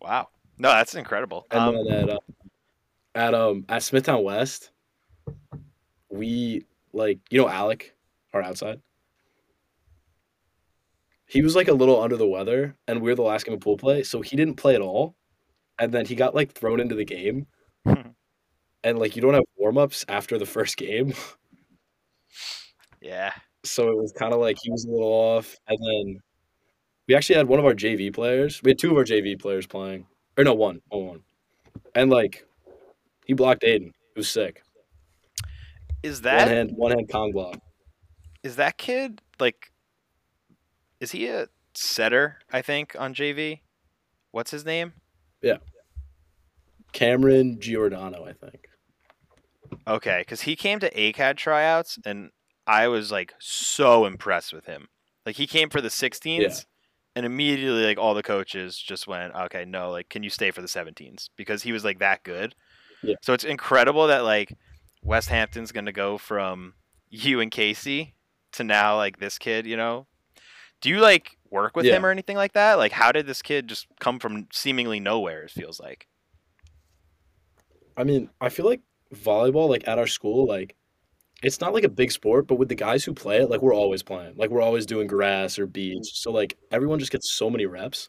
Wow. 0.00 0.28
No, 0.58 0.68
that's 0.70 0.94
incredible. 0.94 1.46
And 1.50 1.60
Um, 1.60 1.74
then 1.86 1.86
at 1.98 2.10
uh, 2.10 2.18
at 3.14 3.34
um 3.34 3.64
at 3.68 3.82
Smithtown 3.82 4.22
West, 4.24 4.70
we 6.10 6.66
like 6.92 7.20
you 7.30 7.40
know 7.40 7.48
Alec, 7.48 7.94
our 8.32 8.42
outside. 8.42 8.80
He 11.26 11.42
was 11.42 11.56
like 11.56 11.68
a 11.68 11.72
little 11.72 12.00
under 12.00 12.16
the 12.16 12.26
weather, 12.26 12.76
and 12.86 13.00
we 13.00 13.10
are 13.10 13.14
the 13.14 13.22
last 13.22 13.46
game 13.46 13.54
of 13.54 13.60
pool 13.60 13.76
play, 13.76 14.02
so 14.02 14.20
he 14.20 14.36
didn't 14.36 14.56
play 14.56 14.74
at 14.74 14.80
all. 14.80 15.16
And 15.78 15.92
then 15.92 16.06
he 16.06 16.14
got 16.14 16.34
like 16.34 16.52
thrown 16.52 16.80
into 16.80 16.94
the 16.94 17.04
game, 17.04 17.46
hmm. 17.84 18.10
and 18.82 18.98
like 18.98 19.16
you 19.16 19.22
don't 19.22 19.34
have 19.34 19.44
warm 19.56 19.78
ups 19.78 20.04
after 20.08 20.38
the 20.38 20.46
first 20.46 20.76
game, 20.76 21.12
yeah. 23.00 23.32
so 23.64 23.88
it 23.88 23.96
was 23.96 24.12
kind 24.12 24.32
of 24.32 24.40
like 24.40 24.56
he 24.62 24.70
was 24.70 24.84
a 24.84 24.90
little 24.90 25.08
off. 25.08 25.56
And 25.66 25.78
then 25.80 26.20
we 27.08 27.14
actually 27.14 27.36
had 27.36 27.48
one 27.48 27.58
of 27.58 27.64
our 27.64 27.74
JV 27.74 28.14
players. 28.14 28.62
We 28.62 28.70
had 28.70 28.78
two 28.78 28.92
of 28.92 28.96
our 28.96 29.04
JV 29.04 29.40
players 29.40 29.66
playing, 29.66 30.06
or 30.38 30.44
no, 30.44 30.54
one, 30.54 30.80
one, 30.88 31.06
one. 31.06 31.20
And 31.94 32.10
like 32.10 32.46
he 33.26 33.32
blocked 33.32 33.62
Aiden. 33.62 33.88
It 33.88 34.18
was 34.18 34.28
sick. 34.28 34.62
Is 36.02 36.20
that 36.20 36.46
one 36.46 36.48
hand, 36.48 36.72
one 36.76 36.90
hand 36.92 37.10
Kong 37.10 37.32
block. 37.32 37.58
is 38.42 38.56
that 38.56 38.78
kid 38.78 39.22
like? 39.40 39.72
Is 41.00 41.10
he 41.10 41.26
a 41.28 41.48
setter? 41.74 42.38
I 42.52 42.62
think 42.62 42.94
on 42.98 43.14
JV. 43.14 43.60
What's 44.30 44.50
his 44.50 44.64
name? 44.64 44.92
Cameron 46.92 47.58
Giordano, 47.60 48.24
I 48.24 48.32
think. 48.32 48.66
Okay, 49.86 50.18
because 50.20 50.42
he 50.42 50.54
came 50.56 50.78
to 50.80 50.90
ACAD 50.90 51.36
tryouts, 51.36 51.98
and 52.04 52.30
I 52.66 52.88
was 52.88 53.10
like 53.10 53.34
so 53.40 54.06
impressed 54.06 54.52
with 54.52 54.66
him. 54.66 54.88
Like 55.26 55.36
he 55.36 55.46
came 55.46 55.70
for 55.70 55.80
the 55.80 55.88
16s, 55.88 56.40
Yeah. 56.40 56.54
and 57.16 57.26
immediately 57.26 57.84
like 57.84 57.98
all 57.98 58.14
the 58.14 58.22
coaches 58.22 58.78
just 58.78 59.06
went, 59.06 59.34
"Okay, 59.34 59.64
no, 59.64 59.90
like 59.90 60.08
can 60.08 60.22
you 60.22 60.30
stay 60.30 60.50
for 60.50 60.60
the 60.62 60.68
17s?" 60.68 61.28
Because 61.36 61.62
he 61.62 61.72
was 61.72 61.84
like 61.84 61.98
that 61.98 62.22
good. 62.22 62.54
Yeah. 63.02 63.16
So 63.22 63.32
it's 63.32 63.44
incredible 63.44 64.06
that 64.06 64.24
like 64.24 64.54
West 65.02 65.28
Hampton's 65.28 65.72
gonna 65.72 65.92
go 65.92 66.16
from 66.18 66.74
you 67.10 67.40
and 67.40 67.50
Casey 67.50 68.14
to 68.52 68.64
now 68.64 68.96
like 68.96 69.18
this 69.18 69.38
kid. 69.38 69.66
You 69.66 69.76
know, 69.76 70.06
do 70.80 70.88
you 70.88 71.00
like 71.00 71.36
work 71.54 71.74
with 71.74 71.86
Yeah. 71.86 71.96
him 71.96 72.04
or 72.04 72.10
anything 72.10 72.36
like 72.36 72.52
that? 72.52 72.74
Like, 72.74 72.92
how 72.92 73.12
did 73.12 73.26
this 73.26 73.40
kid 73.40 73.68
just 73.68 73.86
come 74.00 74.18
from 74.18 74.48
seemingly 74.52 75.00
nowhere? 75.00 75.44
It 75.44 75.50
feels 75.50 75.80
like. 75.80 76.06
I 77.96 78.04
mean, 78.04 78.28
I 78.40 78.48
feel 78.48 78.66
like 78.66 78.82
volleyball, 79.14 79.68
like 79.68 79.88
at 79.88 79.98
our 79.98 80.06
school, 80.06 80.46
like 80.46 80.74
it's 81.42 81.60
not 81.60 81.72
like 81.72 81.84
a 81.84 81.88
big 81.88 82.10
sport, 82.10 82.46
but 82.46 82.56
with 82.56 82.68
the 82.68 82.74
guys 82.74 83.04
who 83.04 83.14
play 83.14 83.38
it, 83.38 83.50
like 83.50 83.62
we're 83.62 83.74
always 83.74 84.02
playing. 84.02 84.34
Like 84.36 84.50
we're 84.50 84.62
always 84.62 84.86
doing 84.86 85.06
grass 85.06 85.58
or 85.58 85.66
mm-hmm. 85.66 85.72
beach. 85.72 86.10
So 86.14 86.30
like 86.32 86.56
everyone 86.70 86.98
just 86.98 87.12
gets 87.12 87.32
so 87.32 87.48
many 87.48 87.66
reps. 87.66 88.08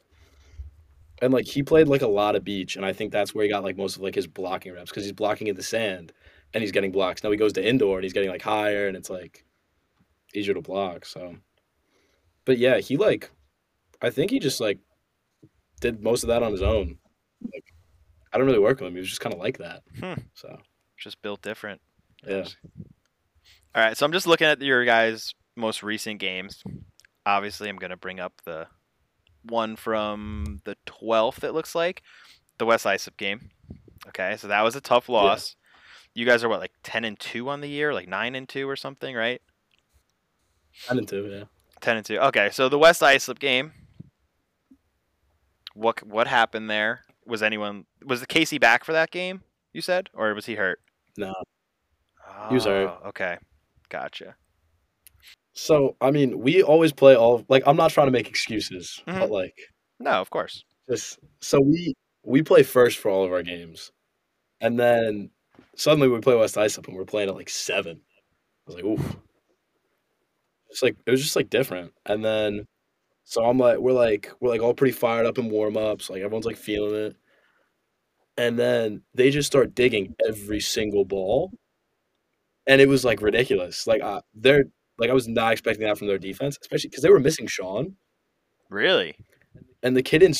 And 1.22 1.32
like 1.32 1.46
he 1.46 1.64
played 1.64 1.88
like 1.88 2.02
a 2.02 2.08
lot 2.08 2.36
of 2.36 2.44
beach, 2.44 2.76
and 2.76 2.86
I 2.86 2.92
think 2.92 3.12
that's 3.12 3.34
where 3.34 3.44
he 3.44 3.50
got 3.50 3.64
like 3.64 3.78
most 3.78 3.96
of 3.96 4.02
like 4.02 4.16
his 4.16 4.28
blocking 4.28 4.74
reps 4.74 4.90
because 4.90 5.04
he's 5.04 5.14
blocking 5.14 5.48
in 5.48 5.56
the 5.56 5.64
sand 5.64 6.12
and 6.54 6.62
he's 6.62 6.72
getting 6.72 6.92
blocks. 6.92 7.24
Now 7.24 7.32
he 7.32 7.38
goes 7.38 7.54
to 7.54 7.66
indoor 7.66 7.98
and 7.98 8.04
he's 8.04 8.14
getting 8.14 8.30
like 8.30 8.42
higher 8.42 8.88
and 8.88 8.98
it's 8.98 9.10
like 9.10 9.46
easier 10.34 10.54
to 10.54 10.62
block. 10.62 11.06
So, 11.06 11.36
but 12.46 12.58
yeah, 12.58 12.80
he 12.80 12.98
like, 12.98 13.32
I 14.02 14.10
think 14.10 14.32
he 14.32 14.40
just 14.40 14.60
like 14.60 14.80
did 15.82 16.02
most 16.02 16.24
of 16.24 16.30
that 16.30 16.44
on 16.44 16.52
his 16.52 16.62
own. 16.62 16.98
Like, 17.42 17.74
I 18.32 18.38
don't 18.38 18.48
really 18.48 18.60
work 18.60 18.80
with 18.80 18.88
him. 18.88 18.94
He 18.94 19.00
was 19.00 19.10
just 19.10 19.22
kind 19.22 19.34
of 19.34 19.40
like 19.40 19.58
that. 19.60 19.84
Hmm. 20.00 20.22
So 20.34 20.58
just 20.98 21.22
built 21.22 21.42
different. 21.42 21.82
Yeah. 22.26 22.46
All 23.76 23.84
right, 23.84 23.96
so 23.98 24.06
I'm 24.06 24.14
just 24.14 24.26
looking 24.26 24.48
at 24.48 24.62
your 24.62 24.86
guys' 24.86 25.34
most 25.56 25.84
recent 25.84 26.20
games. 26.20 26.64
Obviously, 27.26 27.70
I'm 27.70 27.76
going 27.76 27.92
to 27.92 27.98
bring 27.98 28.20
up 28.20 28.42
the 28.46 28.68
one 29.44 29.76
from 29.76 30.62
the 30.64 30.78
12th, 30.86 31.44
it 31.44 31.52
looks 31.52 31.76
like, 31.76 32.02
the 32.58 32.66
West 32.66 32.86
Islip 32.86 33.18
game. 33.18 33.52
Okay, 34.08 34.38
so 34.38 34.48
that 34.48 34.62
was 34.62 34.76
a 34.76 34.82
tough 34.82 35.10
loss. 35.10 35.56
You 36.14 36.26
guys 36.26 36.44
are 36.44 36.50
what, 36.50 36.62
like 36.62 36.72
10 36.84 37.04
and 37.04 37.20
2 37.20 37.50
on 37.50 37.60
the 37.60 37.68
year, 37.68 37.94
like 37.94 38.08
9 38.08 38.36
and 38.36 38.48
2 38.48 38.68
or 38.68 38.78
something, 38.78 39.16
right? 39.16 39.42
ten 40.88 40.98
and 40.98 41.08
two, 41.08 41.26
yeah. 41.26 41.44
10 41.82 41.98
and 41.98 42.06
2. 42.06 42.20
Okay, 42.20 42.50
so 42.52 42.70
the 42.70 42.80
West 42.80 43.04
Islip 43.04 43.40
game. 43.40 43.74
What 45.76 46.02
what 46.08 46.26
happened 46.28 46.70
there? 46.70 47.02
Was 47.28 47.44
anyone 47.44 47.86
was 48.04 48.22
the 48.22 48.28
Casey 48.28 48.58
back 48.58 48.84
for 48.84 48.94
that 48.94 49.12
game? 49.12 49.42
You 49.74 49.82
said, 49.82 50.10
or 50.14 50.34
was 50.34 50.46
he 50.46 50.56
hurt? 50.56 50.80
No. 51.18 51.34
He 52.50 52.56
was 52.56 52.66
hurt. 52.66 52.88
Oh, 53.04 53.10
Okay, 53.10 53.38
gotcha. 53.90 54.36
So 55.54 55.96
I 56.02 56.12
mean, 56.12 56.40
we 56.40 56.64
always 56.64 56.92
play 56.94 57.16
all 57.16 57.46
like 57.50 57.64
I'm 57.68 57.76
not 57.78 57.92
trying 57.92 58.08
to 58.08 58.12
make 58.12 58.28
excuses, 58.30 59.02
Mhm. 59.08 59.20
but 59.20 59.30
like 59.32 59.56
No, 60.00 60.12
of 60.22 60.30
course. 60.30 60.64
just 60.90 61.20
so 61.42 61.60
we 61.62 61.94
we 62.24 62.42
play 62.42 62.64
first 62.64 62.98
for 62.98 63.10
all 63.12 63.24
of 63.26 63.32
our 63.32 63.44
games, 63.44 63.92
and 64.62 64.80
then 64.80 65.30
suddenly 65.76 66.08
we 66.08 66.20
play 66.22 66.36
West 66.36 66.58
Islip 66.58 66.88
and 66.88 66.96
we're 66.98 67.06
playing 67.06 67.30
at 67.30 67.36
like 67.36 67.50
seven. 67.50 68.02
I 68.68 68.72
was 68.72 68.76
like, 68.76 68.86
oof. 68.86 69.18
It's 70.70 70.82
like 70.82 70.96
it 71.06 71.12
was 71.12 71.22
just 71.22 71.36
like 71.36 71.50
different, 71.50 71.94
and 72.06 72.24
then 72.24 72.66
so 73.26 73.44
I'm 73.46 73.58
like 73.60 73.80
we're 73.80 73.94
like 73.94 74.32
we're 74.40 74.50
like 74.52 74.62
all 74.62 74.74
pretty 74.74 74.94
fired 74.94 75.26
up 75.26 75.38
in 75.38 75.50
warm 75.50 75.78
ups, 75.78 76.10
like 76.10 76.22
everyone's 76.22 76.46
like 76.46 76.58
feeling 76.58 76.96
it, 76.96 77.18
and 78.38 78.58
then 78.60 79.02
they 79.14 79.30
just 79.32 79.48
start 79.48 79.76
digging 79.76 80.16
every 80.28 80.60
single 80.62 81.06
ball, 81.06 81.52
and 82.68 82.82
it 82.82 82.88
was 82.88 83.06
like 83.06 83.22
ridiculous. 83.22 83.88
Like 83.88 84.02
uh, 84.02 84.22
they're 84.34 84.66
like 84.98 85.10
I 85.10 85.14
was 85.14 85.28
not 85.28 85.52
expecting 85.54 85.86
that 85.86 85.98
from 85.98 86.08
their 86.08 86.18
defense, 86.18 86.58
especially 86.62 86.90
because 86.90 87.04
they 87.04 87.10
were 87.10 87.20
missing 87.20 87.48
Sean 87.48 87.96
Really? 88.70 89.16
and 89.84 89.96
the 89.96 90.04
kid 90.04 90.24
in 90.24 90.34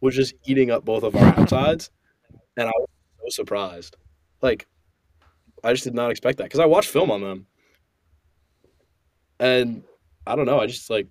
was 0.00 0.14
just 0.16 0.34
eating 0.46 0.70
up 0.70 0.84
both 0.84 1.02
of 1.02 1.16
our 1.16 1.38
outsides, 1.38 1.90
and 2.56 2.68
I 2.68 2.72
was 2.78 2.88
so 3.34 3.42
surprised. 3.42 3.96
Like, 4.42 4.66
I 5.64 5.72
just 5.72 5.84
did 5.84 5.94
not 5.94 6.10
expect 6.10 6.38
that 6.38 6.44
because 6.44 6.60
I 6.60 6.66
watched 6.66 6.88
film 6.90 7.10
on 7.10 7.20
them, 7.20 7.46
and 9.38 9.82
I 10.26 10.36
don't 10.36 10.46
know. 10.46 10.60
I 10.60 10.66
just 10.66 10.90
like 10.90 11.08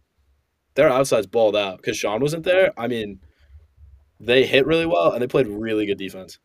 their 0.75 0.89
outsides 0.89 1.27
balled 1.27 1.55
out 1.55 1.77
because 1.77 1.97
Sean 1.97 2.21
wasn't 2.21 2.43
there. 2.43 2.71
I 2.77 2.87
mean, 2.87 3.19
they 4.19 4.45
hit 4.45 4.65
really 4.65 4.85
well 4.85 5.11
and 5.11 5.21
they 5.21 5.27
played 5.27 5.47
really 5.47 5.85
good 5.85 5.97
defense. 5.97 6.39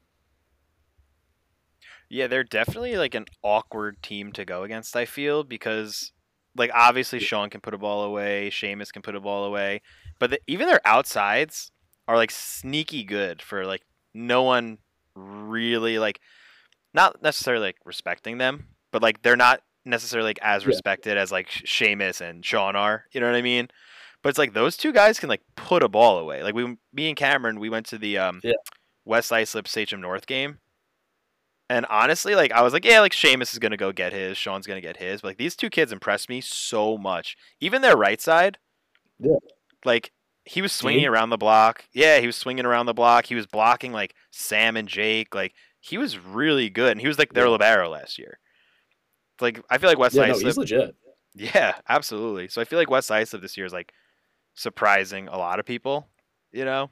Yeah, 2.09 2.27
they're 2.27 2.45
definitely 2.45 2.97
like 2.97 3.15
an 3.15 3.27
awkward 3.43 4.03
team 4.03 4.33
to 4.33 4.45
go 4.45 4.63
against. 4.63 4.95
I 4.95 5.05
feel 5.05 5.43
because, 5.43 6.13
like, 6.57 6.71
obviously 6.75 7.19
Sean 7.19 7.51
can 7.51 7.61
put 7.61 7.75
a 7.75 7.79
ball 7.79 8.05
away, 8.05 8.51
Seamus 8.53 8.93
can 8.93 9.03
put 9.03 9.17
a 9.17 9.21
ball 9.21 9.45
away, 9.45 9.81
but 10.19 10.31
the, 10.31 10.39
even 10.47 10.67
their 10.69 10.81
outsides 10.85 11.71
are 12.07 12.17
like 12.17 12.31
sneaky 12.31 13.05
good 13.05 13.41
for 13.43 13.65
like 13.67 13.83
no 14.13 14.43
one 14.43 14.79
really 15.17 15.99
like, 15.99 16.21
not 16.93 17.23
necessarily 17.23 17.67
like 17.67 17.77
respecting 17.85 18.39
them, 18.39 18.67
but 18.93 19.03
like 19.03 19.23
they're 19.23 19.37
not 19.37 19.61
necessarily 19.85 20.29
like 20.29 20.39
as 20.43 20.63
Yeah. 20.63 20.69
respected 20.69 21.17
as 21.17 21.33
like 21.33 21.49
Seamus 21.49 22.21
and 22.21 22.45
Sean 22.45 22.77
are. 22.77 23.05
You 23.13 23.21
know 23.21 23.27
what 23.27 23.37
I 23.37 23.43
mean? 23.43 23.69
But 24.25 24.31
it's 24.31 24.39
like 24.39 24.55
those 24.55 24.77
two 24.77 24.93
guys 24.93 25.21
can 25.21 25.29
like 25.29 25.43
put 25.55 25.83
a 25.85 25.89
ball 25.89 26.19
away. 26.19 26.43
Like 26.43 26.55
we, 26.55 26.65
me 26.93 27.09
and 27.09 27.17
Cameron, 27.17 27.61
we 27.61 27.69
went 27.69 27.85
to 27.87 27.99
the 27.99 28.19
um, 28.19 28.41
Yeah. 28.43 28.55
West 29.05 29.31
Islip 29.31 29.69
Sachem 29.69 30.01
North 30.01 30.27
game. 30.27 30.59
And 31.71 31.87
honestly, 31.91 32.35
like 32.35 32.51
I 32.51 32.63
was 32.63 32.73
like, 32.73 32.85
yeah, 32.87 33.01
like 33.01 33.13
Seamus 33.13 33.53
is 33.53 33.59
gonna 33.59 33.77
go 33.77 33.93
get 33.93 34.13
his, 34.13 34.37
Sean's 34.39 34.67
gonna 34.67 34.81
get 34.81 34.97
his. 34.97 35.21
But 35.21 35.29
like 35.29 35.37
these 35.39 35.55
two 35.55 35.71
kids 35.71 35.93
impressed 35.93 36.29
me 36.29 36.41
so 36.41 36.97
much. 36.99 37.37
Even 37.61 37.83
their 37.83 37.97
right 37.97 38.21
side, 38.21 38.59
Yeah. 39.21 39.37
like 39.85 40.11
he 40.47 40.61
was 40.63 40.73
swinging 40.73 41.07
around 41.07 41.31
the 41.31 41.39
block. 41.39 41.85
Yeah, 41.93 42.19
he 42.19 42.27
was 42.27 42.37
swinging 42.37 42.65
around 42.67 42.87
the 42.87 42.93
block. 42.95 43.27
He 43.27 43.35
was 43.35 43.47
blocking 43.47 43.93
like 43.93 44.15
Sam 44.31 44.77
and 44.77 44.89
Jake. 44.89 45.35
Like 45.35 45.53
he 45.81 45.97
was 45.99 46.19
really 46.19 46.69
good, 46.71 46.93
and 46.93 47.01
he 47.01 47.09
was 47.09 47.19
like 47.19 47.33
their 47.35 47.45
Yeah. 47.45 47.51
libero 47.53 47.91
last 47.91 48.19
year. 48.19 48.39
Like 49.41 49.63
I 49.71 49.77
feel 49.79 49.89
like 49.91 49.99
West 49.99 50.15
Yeah, 50.17 50.27
no, 50.27 50.33
Islip 50.33 50.47
he's 50.47 50.57
legit. 50.59 50.95
yeah, 51.35 51.75
absolutely. 51.89 52.49
So 52.49 52.61
I 52.63 52.65
feel 52.65 52.79
like 52.79 52.89
West 52.91 53.11
Islip 53.11 53.43
this 53.43 53.57
year 53.59 53.67
is 53.67 53.73
like 53.73 53.93
surprising 54.55 55.29
a 55.29 55.37
lot 55.37 55.59
of 55.59 55.67
people, 55.67 56.09
you 56.53 56.65
know. 56.65 56.91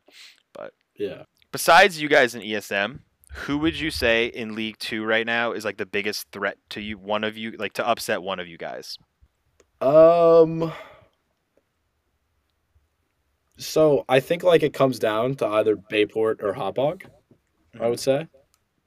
But 0.53 0.73
yeah. 0.97 1.25
Besides 1.51 2.01
you 2.01 2.09
guys 2.09 2.35
in 2.35 2.43
ESM, 2.43 3.01
who 3.33 3.59
would 3.59 3.79
you 3.79 3.91
say 3.91 4.27
in 4.27 4.55
League 4.55 4.79
Two 4.79 5.05
right 5.05 5.27
now 5.27 5.53
is 5.53 5.65
like 5.65 5.79
the 5.79 5.87
biggest 5.87 6.31
threat 6.33 6.59
to 6.71 6.81
you? 6.81 6.99
One 6.99 7.25
of 7.25 7.37
you, 7.37 7.53
like 7.53 7.73
to 7.75 7.89
upset 7.89 8.23
one 8.23 8.41
of 8.41 8.49
you 8.49 8.59
guys. 8.59 8.99
Um. 9.81 10.73
So 13.57 14.05
I 14.09 14.21
think 14.21 14.43
like 14.43 14.63
it 14.63 14.75
comes 14.75 14.99
down 14.99 15.37
to 15.37 15.47
either 15.47 15.77
Bayport 15.77 16.41
or 16.43 16.53
Hauppauge. 16.53 17.05
I 17.81 17.89
would 17.89 18.01
say, 18.01 18.27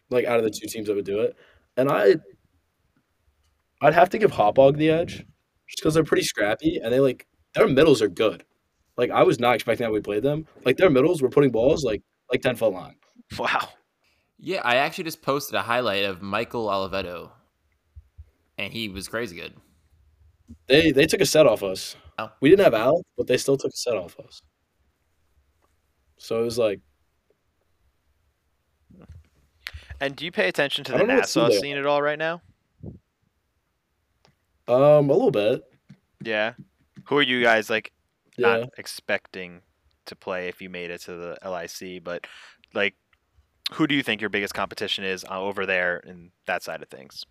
like 0.10 0.25
out 0.25 0.38
of 0.38 0.44
the 0.44 0.51
two 0.51 0.67
teams 0.67 0.88
that 0.88 0.96
would 0.96 1.05
do 1.05 1.22
it, 1.22 1.36
and 1.75 1.89
I, 1.89 2.15
I'd 3.82 3.94
have 3.94 4.10
to 4.12 4.17
give 4.17 4.32
Hauppauge 4.32 4.77
the 4.77 4.91
edge, 4.91 5.25
just 5.67 5.79
because 5.79 5.94
they're 5.94 6.03
pretty 6.03 6.24
scrappy 6.24 6.79
and 6.84 6.94
they 6.94 7.00
like 7.00 7.25
their 7.55 7.67
middles 7.67 8.01
are 8.01 8.10
good. 8.10 8.44
Like 8.98 9.12
I 9.12 9.24
was 9.24 9.40
not 9.40 9.56
expecting 9.56 9.86
that 9.86 9.92
we 9.92 10.02
played 10.02 10.24
them. 10.24 10.48
Like 10.64 10.78
their 10.78 10.90
middles 10.90 11.22
were 11.22 11.30
putting 11.30 11.52
balls 11.52 11.84
like 11.84 12.02
like 12.32 12.42
ten 12.42 12.56
foot 12.56 12.74
long. 12.74 12.96
Wow. 13.38 13.70
Yeah, 14.38 14.62
I 14.64 14.75
actually 14.75 15.06
just 15.06 15.22
posted 15.22 15.56
a 15.56 15.62
highlight 15.62 16.04
of 16.04 16.22
Michael 16.22 16.68
Oliveto, 16.68 17.32
and 18.58 18.72
he 18.72 18.90
was 18.90 19.08
crazy 19.08 19.36
good. 19.36 19.54
They 20.68 20.92
they 20.92 21.06
took 21.06 21.22
a 21.22 21.25
set 21.25 21.48
off 21.48 21.64
us. 21.64 21.96
Oh. 22.20 22.30
We 22.40 22.50
didn't 22.50 22.64
have 22.64 22.74
Al, 22.74 23.02
but 23.18 23.28
they 23.28 23.38
still 23.38 23.58
took 23.58 23.74
a 23.74 23.78
set 23.78 23.96
off 23.96 24.20
us. 24.20 24.42
So 26.18 26.42
it 26.42 26.46
was 26.46 26.58
like 26.58 26.80
And 30.02 30.16
do 30.16 30.25
you 30.25 30.32
pay 30.32 30.48
attention 30.48 30.84
to 30.86 30.92
the 30.92 30.98
don't 31.00 31.08
know 31.08 31.16
what 31.16 31.22
Nassau 31.22 31.50
team 31.50 31.60
scene 31.60 31.78
at 31.78 31.86
all 31.86 32.02
right 32.02 32.20
now? 32.20 32.42
um 34.68 35.10
a 35.10 35.14
little 35.14 35.32
bit. 35.32 35.64
Yeah. 36.22 36.54
Who 37.06 37.18
are 37.18 37.22
you 37.22 37.42
guys 37.42 37.70
like 37.70 37.92
Yeah. 38.38 38.58
not 38.58 38.70
expecting 38.77 39.62
to 40.06 40.15
play 40.15 40.48
if 40.48 40.62
you 40.62 40.70
made 40.70 40.92
it 40.92 41.01
to 41.01 41.13
the 41.13 41.38
LIC, 41.44 42.04
but 42.04 42.27
like 42.74 42.96
who 43.74 43.88
do 43.88 43.96
you 43.96 44.04
think 44.04 44.22
your 44.22 44.30
biggest 44.30 44.54
competition 44.54 45.04
is 45.04 45.25
uh, 45.30 45.42
over 45.42 45.65
there 45.65 45.98
in 45.98 46.32
that 46.46 46.63
side 46.63 46.82
of 46.82 46.89
things? 46.89 47.25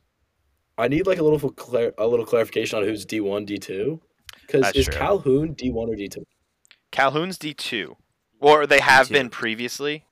I 0.76 0.88
need 0.88 1.06
like 1.06 1.18
a 1.18 1.22
little 1.22 1.50
clar- 1.50 1.94
a 1.98 2.06
little 2.06 2.26
clarification 2.26 2.78
on 2.78 2.84
who's 2.84 3.04
D 3.04 3.20
one, 3.20 3.44
D 3.44 3.58
two. 3.58 4.00
Because 4.40 4.74
is 4.74 4.86
true. 4.86 4.94
Calhoun 4.94 5.52
D 5.52 5.70
one 5.70 5.88
or 5.88 5.94
D 5.94 6.08
two? 6.08 6.26
Calhoun's 6.90 7.38
D 7.38 7.54
two, 7.54 7.96
or 8.40 8.66
they 8.66 8.80
have 8.80 9.08
D2. 9.08 9.12
been 9.12 9.30
previously. 9.30 10.04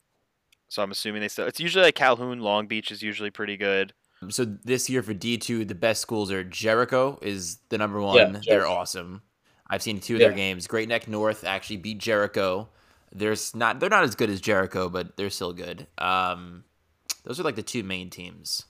So 0.69 0.83
I'm 0.83 0.91
assuming 0.91 1.21
they 1.21 1.29
still. 1.29 1.47
It's 1.47 1.61
usually 1.61 1.85
like 1.85 1.97
Calhoun, 1.97 2.41
Long 2.41 2.67
Beach 2.67 2.91
is 2.93 3.03
usually 3.03 3.31
pretty 3.31 3.57
good. 3.57 3.93
So 4.29 4.45
this 4.45 4.89
year 4.89 5.03
for 5.03 5.13
D 5.15 5.37
two, 5.37 5.65
the 5.65 5.75
best 5.75 6.01
schools 6.01 6.31
are 6.31 6.45
Jericho 6.45 7.19
is 7.21 7.59
the 7.69 7.79
number 7.79 8.01
one. 8.01 8.17
Yeah, 8.17 8.41
They're 8.47 8.67
awesome. 8.67 9.23
I've 9.69 9.83
seen 9.83 10.01
two 10.01 10.15
of 10.15 10.21
their 10.21 10.33
games. 10.33 10.67
Great 10.67 10.89
Neck 10.89 11.09
North 11.09 11.45
actually 11.45 11.79
beat 11.79 11.99
Jericho. 11.99 12.69
There's 13.15 13.55
not 13.55 13.81
they're 13.81 13.89
not 13.91 14.05
as 14.05 14.15
good 14.15 14.31
as 14.31 14.41
Jericho, 14.41 14.89
but 14.89 15.17
they're 15.17 15.31
still 15.31 15.53
good. 15.53 15.87
Um, 15.99 16.65
those 17.25 17.39
are 17.41 17.43
like 17.43 17.57
the 17.57 17.63
two 17.63 17.83
main 17.83 18.11
teams. 18.11 18.65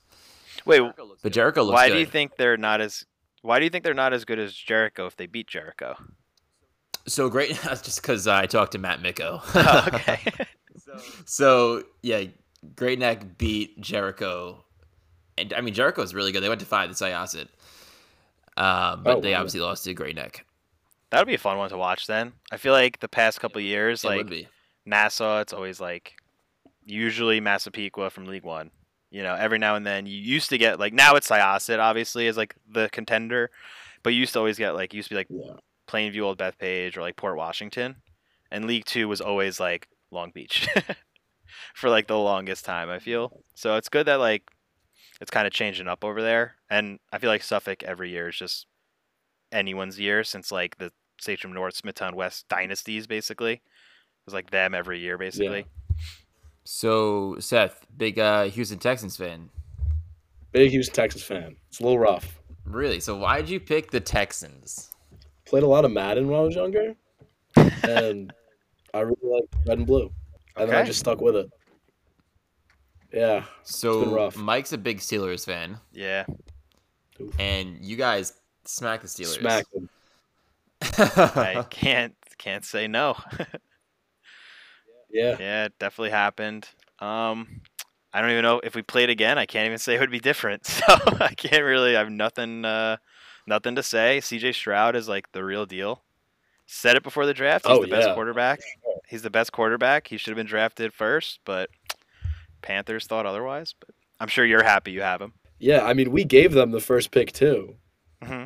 Wait, 0.65 0.81
But 1.23 1.33
Jericho 1.33 1.63
looks 1.63 1.75
why 1.75 1.89
good. 1.89 1.95
do 1.95 2.01
you 2.01 2.07
think 2.07 2.37
they're 2.37 2.57
not 2.57 2.81
as? 2.81 3.05
Why 3.43 3.59
do 3.59 3.65
you 3.65 3.71
think 3.71 3.83
they're 3.83 3.95
not 3.95 4.13
as 4.13 4.25
good 4.25 4.39
as 4.39 4.55
Jericho 4.55 5.07
if 5.07 5.17
they 5.17 5.27
beat 5.27 5.49
Jericho? 5.49 5.97
So 7.07 7.29
great. 7.29 7.57
That's 7.65 7.83
just 7.83 8.01
because 8.03 8.29
I 8.29 8.47
talked 8.47 8.73
to 8.73 8.79
Matt 8.79 9.03
Micko. 9.03 9.41
Oh, 9.55 9.89
okay. 9.97 10.21
so 11.25 11.83
yeah, 12.03 12.25
Great 12.77 12.99
Neck 12.99 13.39
beat 13.39 13.81
Jericho, 13.81 14.65
and 15.39 15.53
I 15.53 15.61
mean 15.63 15.75
Jericho's 15.75 16.15
really 16.15 16.31
good. 16.33 16.43
They 16.43 16.49
went 16.49 16.61
to 16.61 16.67
five 16.67 16.91
to 16.91 16.95
Syosset, 16.95 17.49
um, 18.57 19.03
but 19.03 19.17
Oh, 19.17 19.21
they 19.21 19.33
wow. 19.33 19.39
obviously 19.39 19.61
lost 19.61 19.85
to 19.85 19.95
Great 19.95 20.17
Neck. 20.17 20.45
That 21.13 21.19
would 21.19 21.29
be 21.29 21.35
a 21.35 21.39
fun 21.39 21.59
one 21.59 21.69
to 21.69 21.77
watch. 21.77 22.07
Then 22.07 22.33
I 22.51 22.57
feel 22.57 22.73
like 22.73 22.99
the 23.01 23.09
past 23.09 23.39
couple 23.39 23.59
of 23.59 23.65
years, 23.65 24.03
It 24.03 24.09
like. 24.09 24.49
Nassau, 24.85 25.41
it's 25.41 25.53
always 25.53 25.81
like 25.81 26.15
usually 26.85 27.39
Massapequa 27.39 28.11
from 28.11 28.25
League 28.27 28.45
One. 28.45 28.71
You 29.11 29.23
know, 29.23 29.35
every 29.35 29.59
now 29.59 29.77
and 29.77 29.87
then 29.87 30.07
you 30.07 30.17
used 30.19 30.49
to 30.49 30.59
get 30.59 30.81
like 30.81 30.95
now 30.95 31.15
it's 31.17 31.29
Syosset 31.29 31.79
obviously 31.79 32.27
is 32.27 32.37
like 32.39 32.57
the 32.69 32.89
contender, 32.91 33.51
but 34.03 34.15
you 34.15 34.21
used 34.21 34.33
to 34.33 34.39
always 34.39 34.59
get 34.59 34.75
like 34.75 34.95
used 34.95 35.09
to 35.11 35.15
be 35.15 35.19
like 35.19 35.29
Yeah. 35.31 35.57
Plainview, 35.87 36.23
Old 36.23 36.39
Bethpage, 36.39 36.97
or 36.97 37.03
like 37.03 37.17
Port 37.17 37.37
Washington, 37.37 37.97
and 38.51 38.65
League 38.65 38.87
Two 38.87 39.07
was 39.07 39.21
always 39.21 39.61
like 39.61 39.87
Long 40.11 40.31
Beach 40.31 40.67
for 41.75 41.91
like 41.91 42.07
the 42.07 42.19
longest 42.19 42.65
time. 42.65 42.89
I 42.89 42.99
feel 42.99 43.43
so 43.55 43.77
it's 43.77 43.91
good 43.91 44.07
that 44.07 44.19
like 44.19 44.51
it's 45.21 45.31
kind 45.31 45.47
of 45.47 45.53
changing 45.53 45.89
up 45.89 46.03
over 46.05 46.23
there, 46.23 46.55
and 46.71 46.99
I 47.13 47.19
feel 47.19 47.31
like 47.31 47.43
Suffolk 47.43 47.83
every 47.83 48.11
year 48.11 48.31
is 48.31 48.37
just 48.37 48.67
anyone's 49.53 50.01
year 50.01 50.25
since 50.25 50.51
like 50.51 50.79
the 50.79 50.91
Sachem 51.23 51.53
North, 51.53 51.77
Smithtown 51.77 52.17
West 52.17 52.49
dynasties 52.49 53.07
basically. 53.07 53.55
It 53.55 53.61
was 54.27 54.35
like 54.35 54.51
them 54.51 54.75
every 54.75 55.01
year 55.01 55.17
basically. 55.19 55.67
So 56.65 57.37
Seth, 57.39 57.87
big 57.97 58.19
uh, 58.19 58.45
Houston 58.45 58.79
Texans 58.79 59.17
fan. 59.17 59.51
Big 60.53 60.71
Houston 60.71 60.95
Texans 60.95 61.25
fan. 61.25 61.57
It's 61.69 61.81
a 61.81 61.83
little 61.83 61.99
rough. 61.99 62.39
Really? 62.65 63.01
So 63.01 63.17
why 63.17 63.41
did 63.41 63.51
you 63.51 63.59
pick 63.59 63.91
the 63.91 64.01
Texans? 64.01 64.91
Played 65.47 65.63
a 65.65 65.67
lot 65.67 65.85
of 65.85 65.91
Madden 65.93 66.29
when 66.29 66.39
I 66.39 66.43
was 66.43 66.55
younger, 66.55 66.95
and 67.83 68.33
I 68.95 69.01
really 69.01 69.17
like 69.23 69.45
red 69.67 69.79
and 69.79 69.87
blue, 69.87 70.11
and 70.57 70.71
then 70.71 70.77
I 70.77 70.85
just 70.85 71.01
stuck 71.01 71.21
with 71.21 71.37
it. 71.37 71.51
Yeah, 73.13 73.45
So 73.63 74.07
rough. 74.07 74.37
Mike's 74.39 74.73
a 74.73 74.79
big 74.79 74.99
Steelers 74.99 75.45
fan, 75.45 75.79
Yeah. 75.93 76.25
and 77.39 77.77
you 77.85 77.97
guys 77.97 78.33
smack 78.65 79.03
the 79.03 79.09
Steelers. 79.09 79.39
smack 79.41 79.71
them. 79.73 79.89
I 80.99 81.65
can't 81.71 82.15
can't 82.39 82.65
say 82.65 82.87
no. 82.89 83.17
Yeah, 85.11 85.37
yeah, 85.39 85.65
it 85.67 85.79
definitely 85.79 86.11
happened. 86.11 86.69
Um 86.99 87.61
I 88.15 88.21
don't 88.21 88.31
even 88.31 88.43
know 88.43 88.61
if 88.65 88.75
we 88.75 88.83
played 88.83 89.11
again. 89.11 89.39
I 89.39 89.47
can't 89.47 89.67
even 89.67 89.79
say 89.79 89.95
it 89.95 90.01
would 90.01 90.11
be 90.11 90.21
different. 90.21 90.65
So 90.67 90.85
I 91.21 91.35
can't 91.37 91.63
really. 91.65 91.97
I 91.97 91.99
have 92.01 92.11
nothing, 92.11 92.65
uh, 92.65 92.97
nothing 93.47 93.75
to 93.77 93.83
say. 93.83 94.21
C.J. 94.21 94.53
Stroud 94.53 94.97
is 94.97 95.09
like 95.09 95.31
the 95.33 95.45
real 95.45 95.65
deal. 95.67 96.03
Said 96.67 96.97
it 96.97 97.03
before 97.03 97.27
the 97.27 97.35
draft. 97.35 97.67
He's 97.67 97.77
Oh, 97.77 97.83
the 97.83 97.89
best 97.89 98.09
yeah. 98.09 98.15
quarterback. 98.15 98.61
He's 99.09 99.23
the 99.23 99.31
best 99.31 99.53
quarterback. 99.53 100.09
He 100.09 100.17
should 100.17 100.31
have 100.31 100.37
been 100.37 100.47
drafted 100.47 100.93
first, 100.95 101.41
but 101.45 101.69
Panthers 102.63 103.07
thought 103.07 103.27
otherwise. 103.27 103.75
But 103.79 103.91
I'm 104.21 104.29
sure 104.29 104.45
you're 104.47 104.63
happy 104.63 104.93
you 104.93 105.03
have 105.03 105.21
him. 105.21 105.33
yeah. 105.59 105.83
I 105.85 105.93
mean, 105.95 106.11
we 106.11 106.25
gave 106.25 106.53
them 106.53 106.71
the 106.71 106.81
first 106.81 107.11
pick 107.11 107.33
too, 107.33 107.77
hmm 108.23 108.45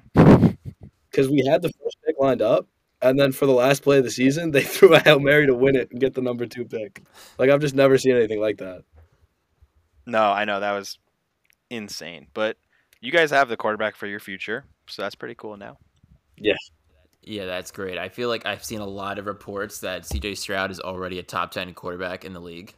because 1.17 1.31
we 1.31 1.43
had 1.47 1.63
the 1.63 1.73
first 1.83 1.97
pick 2.05 2.17
lined 2.21 2.43
up, 2.43 2.69
and 3.01 3.19
then 3.19 3.33
for 3.33 3.47
the 3.47 3.53
last 3.53 3.83
play 3.83 3.99
of 3.99 4.05
the 4.05 4.11
season, 4.11 4.51
they 4.51 4.63
threw 4.75 4.95
a 4.95 4.99
hail 5.01 5.19
mary 5.19 5.47
to 5.47 5.55
win 5.55 5.75
it 5.75 5.91
and 5.91 5.99
get 6.01 6.13
the 6.15 6.21
number 6.21 6.45
two 6.47 6.67
pick. 6.67 7.03
Like 7.39 7.49
I've 7.49 7.61
just 7.61 7.75
never 7.75 7.97
seen 7.97 8.15
anything 8.17 8.41
like 8.41 8.59
that. 8.59 8.83
No, 10.05 10.23
I 10.31 10.45
know 10.45 10.61
that 10.61 10.73
was 10.73 10.99
insane. 11.71 12.27
But 12.35 12.59
you 13.01 13.11
guys 13.11 13.31
have 13.31 13.49
the 13.49 13.57
quarterback 13.57 13.97
for 13.97 14.07
your 14.07 14.21
future, 14.21 14.65
so 14.87 15.03
that's 15.03 15.15
pretty 15.15 15.35
cool 15.35 15.57
now. 15.57 15.79
Yeah, 16.37 16.55
Yeah, 17.23 17.47
that's 17.47 17.71
great. 17.71 17.97
I 17.97 18.11
feel 18.11 18.29
like 18.29 18.45
I've 18.45 18.63
seen 18.63 18.81
a 18.81 18.87
lot 18.87 19.19
of 19.19 19.25
reports 19.27 19.81
that 19.81 20.03
CJ 20.03 20.37
Stroud 20.37 20.71
is 20.71 20.81
already 20.81 21.19
a 21.19 21.23
top 21.23 21.51
10 21.51 21.73
quarterback 21.73 22.27
in 22.27 22.35
the 22.35 22.41
league. 22.41 22.75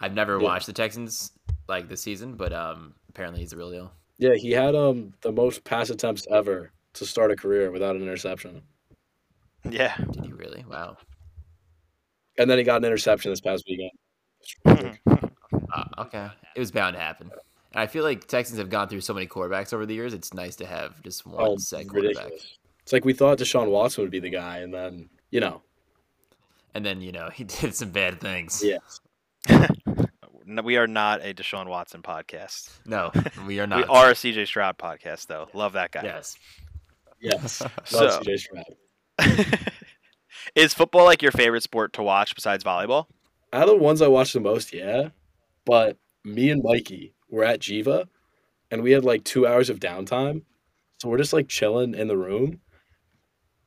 I've 0.00 0.14
never 0.14 0.38
Yeah. 0.38 0.44
watched 0.44 0.66
the 0.66 0.72
Texans 0.72 1.32
like 1.68 1.88
this 1.88 2.00
season, 2.02 2.36
but 2.36 2.52
um 2.52 2.94
apparently 3.08 3.40
he's 3.40 3.50
the 3.50 3.56
real 3.56 3.70
deal. 3.70 3.92
Yeah, 4.18 4.34
he 4.36 4.52
had 4.52 4.74
um 4.76 5.12
the 5.22 5.32
most 5.32 5.64
pass 5.64 5.90
attempts 5.90 6.24
ever 6.30 6.70
to 6.94 7.06
start 7.06 7.30
a 7.30 7.36
career 7.36 7.70
without 7.70 7.96
an 7.96 8.02
interception, 8.02 8.62
Yeah. 9.68 9.96
Did 10.12 10.24
he 10.24 10.32
really? 10.32 10.64
Wow. 10.68 10.96
and 12.38 12.48
then 12.50 12.58
he 12.58 12.64
got 12.64 12.76
an 12.78 12.84
interception 12.84 13.30
this 13.30 13.40
past 13.40 13.64
weekend. 13.68 14.98
Uh, 15.72 15.84
okay. 15.98 16.28
It 16.56 16.60
was 16.60 16.70
bound 16.70 16.94
to 16.94 17.00
happen. 17.00 17.30
And 17.72 17.80
I 17.80 17.86
feel 17.86 18.04
like 18.04 18.26
Texans 18.26 18.58
have 18.58 18.70
gone 18.70 18.88
through 18.88 19.00
so 19.00 19.14
many 19.14 19.26
quarterbacks 19.26 19.72
over 19.72 19.86
the 19.86 19.94
years. 19.94 20.14
It's 20.14 20.32
nice 20.34 20.56
to 20.56 20.66
have 20.66 21.02
just 21.02 21.26
one 21.26 21.36
Oh, 21.38 21.56
set 21.56 21.88
quarterback. 21.88 22.16
ridiculous. 22.24 22.58
It's 22.82 22.92
like 22.92 23.04
we 23.04 23.12
thought 23.14 23.38
Deshaun 23.38 23.70
Watson 23.70 24.02
would 24.04 24.10
be 24.10 24.20
the 24.20 24.30
guy, 24.30 24.58
and 24.58 24.72
then 24.72 25.08
you 25.30 25.40
know, 25.40 25.62
And 26.74 26.84
then 26.84 27.00
you 27.00 27.12
know 27.12 27.30
he 27.34 27.44
did 27.44 27.74
some 27.74 27.90
bad 27.90 28.20
things. 28.20 28.62
yeah, 28.62 28.78
No, 30.46 30.60
we 30.62 30.76
are 30.76 30.86
not 30.86 31.24
a 31.24 31.32
Deshaun 31.32 31.66
Watson 31.66 32.02
podcast. 32.02 32.68
No, 32.84 33.10
we 33.46 33.58
are 33.60 33.66
not. 33.66 33.78
We 33.78 33.84
are 33.84 34.10
a 34.10 34.14
CJ 34.14 34.46
Stroud 34.46 34.76
podcast, 34.76 35.26
though. 35.26 35.48
Love 35.54 35.72
that 35.72 35.90
guy. 35.92 36.02
Yes. 36.04 36.36
Yes, 37.24 37.62
So- 37.84 38.08
CJ 38.08 38.38
Stroud. 38.38 38.64
Is 40.54 40.74
football 40.74 41.04
like 41.04 41.22
your 41.22 41.32
favorite 41.32 41.62
sport 41.62 41.92
to 41.94 42.02
watch 42.02 42.34
besides 42.34 42.62
volleyball? 42.62 43.06
Out 43.52 43.68
of 43.68 43.68
the 43.68 43.76
ones 43.76 44.02
I 44.02 44.08
watch 44.08 44.32
the 44.32 44.40
most, 44.40 44.72
yeah. 44.72 45.08
But 45.64 45.96
me 46.24 46.50
and 46.50 46.62
Mikey 46.62 47.14
were 47.30 47.44
at 47.44 47.60
Jiva, 47.60 48.06
and 48.70 48.82
we 48.82 48.92
had 48.92 49.04
like 49.04 49.24
two 49.24 49.46
hours 49.46 49.70
of 49.70 49.80
downtime, 49.80 50.42
so 50.98 51.08
we're 51.08 51.18
just 51.18 51.32
like 51.32 51.48
chilling 51.48 51.94
in 51.94 52.08
the 52.08 52.16
room, 52.16 52.60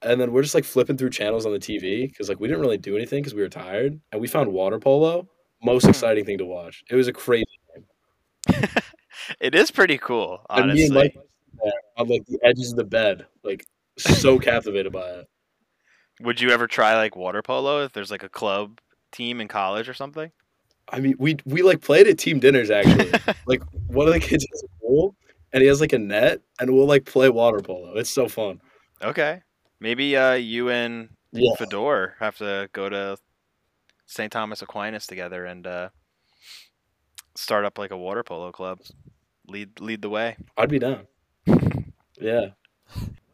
and 0.01 0.21
then 0.21 0.31
we're 0.31 0.43
just 0.43 0.55
like 0.55 0.65
flipping 0.65 0.97
through 0.97 1.09
channels 1.09 1.45
on 1.45 1.51
the 1.51 1.59
TV 1.59 2.07
because 2.07 2.29
like 2.29 2.39
we 2.39 2.47
didn't 2.47 2.61
really 2.61 2.77
do 2.77 2.95
anything 2.95 3.21
because 3.21 3.33
we 3.33 3.41
were 3.41 3.49
tired, 3.49 3.99
and 4.11 4.21
we 4.21 4.27
found 4.27 4.53
water 4.53 4.79
polo. 4.79 5.27
Most 5.63 5.83
hmm. 5.83 5.89
exciting 5.89 6.25
thing 6.25 6.37
to 6.37 6.45
watch. 6.45 6.83
It 6.89 6.95
was 6.95 7.07
a 7.07 7.13
crazy. 7.13 7.45
game. 7.75 8.65
It 9.41 9.55
is 9.55 9.71
pretty 9.71 9.97
cool, 9.97 10.45
And 10.49 10.71
me 10.71 10.85
and 10.85 10.95
honestly. 10.95 11.11
Mike 11.15 11.27
there 11.63 11.73
on 11.97 12.07
like 12.07 12.25
the 12.25 12.39
edges 12.43 12.71
of 12.71 12.77
the 12.77 12.83
bed, 12.83 13.25
like 13.43 13.65
so 13.97 14.39
captivated 14.39 14.91
by 14.91 15.07
it. 15.07 15.27
Would 16.21 16.41
you 16.41 16.49
ever 16.49 16.67
try 16.67 16.95
like 16.95 17.15
water 17.15 17.41
polo 17.41 17.83
if 17.83 17.93
there's 17.93 18.11
like 18.11 18.23
a 18.23 18.29
club 18.29 18.79
team 19.11 19.39
in 19.39 19.47
college 19.47 19.87
or 19.87 19.93
something? 19.93 20.31
I 20.89 20.99
mean, 20.99 21.15
we 21.19 21.37
we 21.45 21.61
like 21.61 21.81
played 21.81 22.07
at 22.07 22.17
team 22.17 22.39
dinners 22.39 22.71
actually. 22.71 23.11
like 23.45 23.61
one 23.87 24.07
of 24.07 24.13
the 24.13 24.19
kids 24.19 24.45
has 24.51 24.63
a 24.63 24.81
pool 24.81 25.15
and 25.53 25.61
he 25.61 25.67
has 25.67 25.81
like 25.81 25.93
a 25.93 25.99
net, 25.99 26.41
and 26.59 26.73
we'll 26.73 26.85
like 26.85 27.05
play 27.05 27.29
water 27.29 27.59
polo. 27.59 27.95
It's 27.95 28.09
so 28.09 28.27
fun. 28.27 28.61
Okay. 29.01 29.41
Maybe 29.79 30.17
uh, 30.17 30.33
you 30.33 30.69
and 30.69 31.09
Yeah, 31.31 31.53
Fedor 31.57 32.15
have 32.19 32.37
to 32.37 32.69
go 32.73 32.89
to 32.89 33.17
St. 34.05 34.31
Thomas 34.31 34.61
Aquinas 34.61 35.05
together 35.05 35.45
and 35.45 35.67
uh, 35.67 35.89
start 37.35 37.65
up 37.65 37.77
like 37.77 37.91
a 37.91 37.97
water 37.97 38.23
polo 38.23 38.51
club. 38.51 38.79
Lead 39.47 39.79
lead 39.79 40.01
the 40.01 40.09
way. 40.09 40.37
I'd 40.57 40.69
be 40.69 40.79
down. 40.79 41.07
Yeah, 42.19 42.51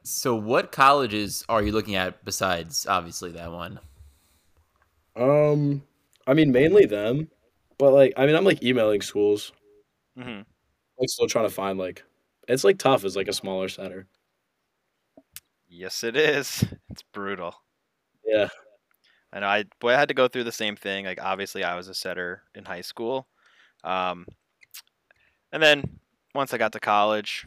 So 0.03 0.35
what 0.35 0.71
colleges 0.71 1.43
are 1.49 1.61
you 1.61 1.71
looking 1.71 1.95
at 1.95 2.23
besides 2.25 2.85
obviously 2.85 3.31
that 3.31 3.51
one? 3.51 3.79
um, 5.15 5.83
I 6.27 6.33
mean 6.33 6.51
mainly 6.51 6.85
them, 6.85 7.29
but 7.77 7.91
like 7.93 8.13
I 8.17 8.25
mean 8.25 8.35
I'm 8.35 8.45
like 8.45 8.63
emailing 8.63 9.01
schools, 9.01 9.51
Mm-hmm. 10.17 10.41
like 10.97 11.09
still 11.09 11.27
trying 11.27 11.47
to 11.47 11.53
find 11.53 11.77
like 11.77 12.03
it's 12.47 12.63
like 12.63 12.77
tough 12.77 13.03
as 13.05 13.15
like 13.15 13.27
a 13.27 13.33
smaller 13.33 13.69
center. 13.69 14.07
Yes, 15.67 16.03
it 16.05 16.15
is. 16.15 16.63
It's 16.89 17.01
brutal. 17.03 17.55
Yeah, 18.25 18.49
I 19.33 19.39
know. 19.41 19.47
I 19.47 19.65
boy, 19.79 19.93
I 19.93 19.99
had 19.99 20.09
to 20.09 20.13
go 20.15 20.27
through 20.27 20.45
the 20.45 20.51
same 20.51 20.75
thing. 20.75 21.05
Like 21.05 21.21
obviously, 21.21 21.63
I 21.63 21.75
was 21.75 21.89
a 21.89 21.95
setter 21.95 22.43
in 22.55 22.65
high 22.65 22.81
school, 22.81 23.27
um, 23.83 24.27
and 25.51 25.61
then 25.61 25.99
once 26.33 26.53
I 26.53 26.57
got 26.57 26.71
to 26.73 26.79
college, 26.79 27.45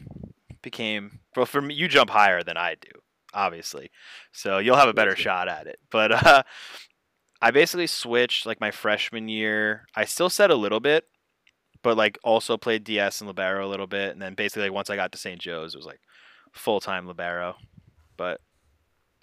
became 0.67 1.19
well 1.35 1.45
for 1.45 1.61
me. 1.61 1.73
You 1.73 1.87
jump 1.87 2.09
higher 2.09 2.43
than 2.43 2.57
I 2.57 2.75
do, 2.75 2.89
obviously, 3.33 3.89
so 4.33 4.57
you'll 4.57 4.75
have 4.75 4.89
a 4.89 4.93
better 4.93 5.15
shot 5.15 5.47
at 5.47 5.65
it. 5.67 5.79
But 5.89 6.11
uh, 6.11 6.43
I 7.41 7.51
basically 7.51 7.87
switched 7.87 8.45
like 8.45 8.59
my 8.59 8.71
freshman 8.71 9.29
year. 9.29 9.85
I 9.95 10.03
still 10.05 10.29
set 10.29 10.51
a 10.51 10.55
little 10.55 10.81
bit, 10.81 11.05
but 11.83 11.95
like 11.95 12.17
also 12.23 12.57
played 12.57 12.83
DS 12.83 13.21
and 13.21 13.27
libero 13.29 13.65
a 13.65 13.69
little 13.69 13.87
bit, 13.87 14.11
and 14.11 14.21
then 14.21 14.33
basically 14.33 14.63
like, 14.63 14.73
once 14.73 14.89
I 14.89 14.97
got 14.97 15.11
to 15.13 15.17
St. 15.17 15.39
Joe's, 15.39 15.73
it 15.73 15.77
was 15.77 15.85
like 15.85 16.01
full 16.51 16.81
time 16.81 17.07
libero. 17.07 17.55
But 18.17 18.41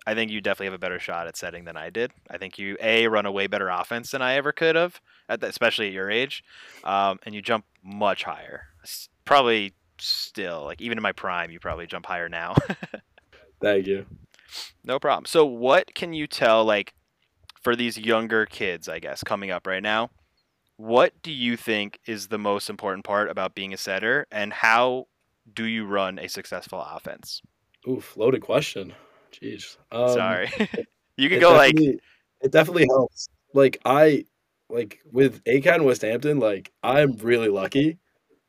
I 0.07 0.15
think 0.15 0.31
you 0.31 0.41
definitely 0.41 0.67
have 0.67 0.75
a 0.75 0.79
better 0.79 0.99
shot 0.99 1.27
at 1.27 1.37
setting 1.37 1.65
than 1.65 1.77
I 1.77 1.91
did. 1.91 2.13
I 2.31 2.39
think 2.39 2.59
you 2.59 2.77
a 2.81 3.07
run 3.09 3.27
a 3.27 3.33
way 3.33 3.47
better 3.49 3.69
offense 3.69 4.11
than 4.13 4.23
I 4.23 4.35
ever 4.35 4.53
could 4.53 4.77
have, 4.77 5.01
at 5.29 5.41
the, 5.41 5.49
especially 5.49 5.89
at 5.89 5.93
your 5.93 6.11
age, 6.11 6.43
um, 6.85 7.19
and 7.25 7.35
you 7.35 7.43
jump 7.43 7.65
much 7.83 8.25
higher. 8.25 8.69
S- 8.83 9.09
Probably 9.25 9.75
still 9.99 10.65
like 10.65 10.81
even 10.81 10.99
in 10.99 11.03
my 11.03 11.13
prime, 11.13 11.51
you 11.51 11.61
probably 11.61 11.87
jump 11.87 12.07
higher 12.07 12.29
now. 12.29 12.55
thank 13.61 13.87
you. 13.87 14.07
no 14.85 14.99
problem. 14.99 15.25
So 15.27 15.45
what 15.45 15.95
can 15.95 16.13
you 16.13 16.27
tell 16.27 16.65
like 16.65 16.95
for 17.63 17.75
these 17.75 17.99
younger 17.99 18.47
kids, 18.47 18.89
I 18.89 18.99
guess, 18.99 19.23
coming 19.25 19.51
up 19.51 19.67
right 19.67 19.83
now? 19.83 20.11
What 20.77 21.13
do 21.23 21.33
you 21.33 21.57
think 21.57 22.01
is 22.07 22.29
the 22.29 22.39
most 22.39 22.69
important 22.69 23.05
part 23.05 23.31
about 23.31 23.55
being 23.55 23.73
a 23.73 23.77
setter, 23.77 24.27
and 24.33 24.53
how 24.53 25.07
do 25.53 25.65
you 25.65 25.87
run 25.87 26.19
a 26.19 26.29
successful 26.29 26.81
offense? 26.81 27.43
Oof, 27.89 28.17
loaded 28.17 28.43
question. 28.43 28.93
Jeez. 29.33 29.77
Um, 29.93 30.09
Sorry, 30.09 30.51
you 31.17 31.29
can 31.29 31.41
go 31.41 31.53
like 31.53 31.79
it 31.79 32.51
definitely 32.51 32.87
helps. 32.91 33.29
Like 33.53 33.81
I 33.85 34.25
like 34.69 35.01
with 35.11 35.41
and 35.47 35.85
West 35.85 36.03
Hampton, 36.03 36.39
like 36.39 36.73
I'm 36.83 37.13
really 37.19 37.49
lucky. 37.49 37.99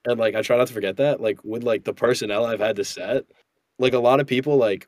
And 0.06 0.20
like 0.20 0.36
I 0.36 0.42
try 0.42 0.58
not 0.58 0.68
to 0.68 0.74
forget 0.74 0.98
that. 0.98 1.20
Like 1.22 1.44
with 1.44 1.64
like 1.64 1.84
the 1.84 1.94
personnel 1.94 2.46
I've 2.46 2.60
had 2.60 2.76
to 2.78 2.86
set, 2.86 3.26
like 3.80 3.94
a 3.94 4.00
lot 4.00 4.20
of 4.20 4.28
people 4.28 4.58
like 4.58 4.88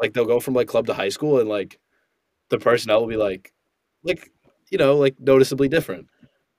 like 0.00 0.12
they'll 0.14 0.24
go 0.26 0.40
from 0.40 0.54
like 0.54 0.68
club 0.68 0.86
to 0.86 0.94
high 0.94 1.08
school 1.10 1.40
and 1.40 1.48
like 1.48 1.78
the 2.50 2.58
personnel 2.58 3.00
will 3.00 3.08
be 3.08 3.16
like 3.16 3.52
like 4.04 4.30
you 4.70 4.78
know, 4.78 4.96
like 4.96 5.18
noticeably 5.20 5.68
different. 5.68 6.06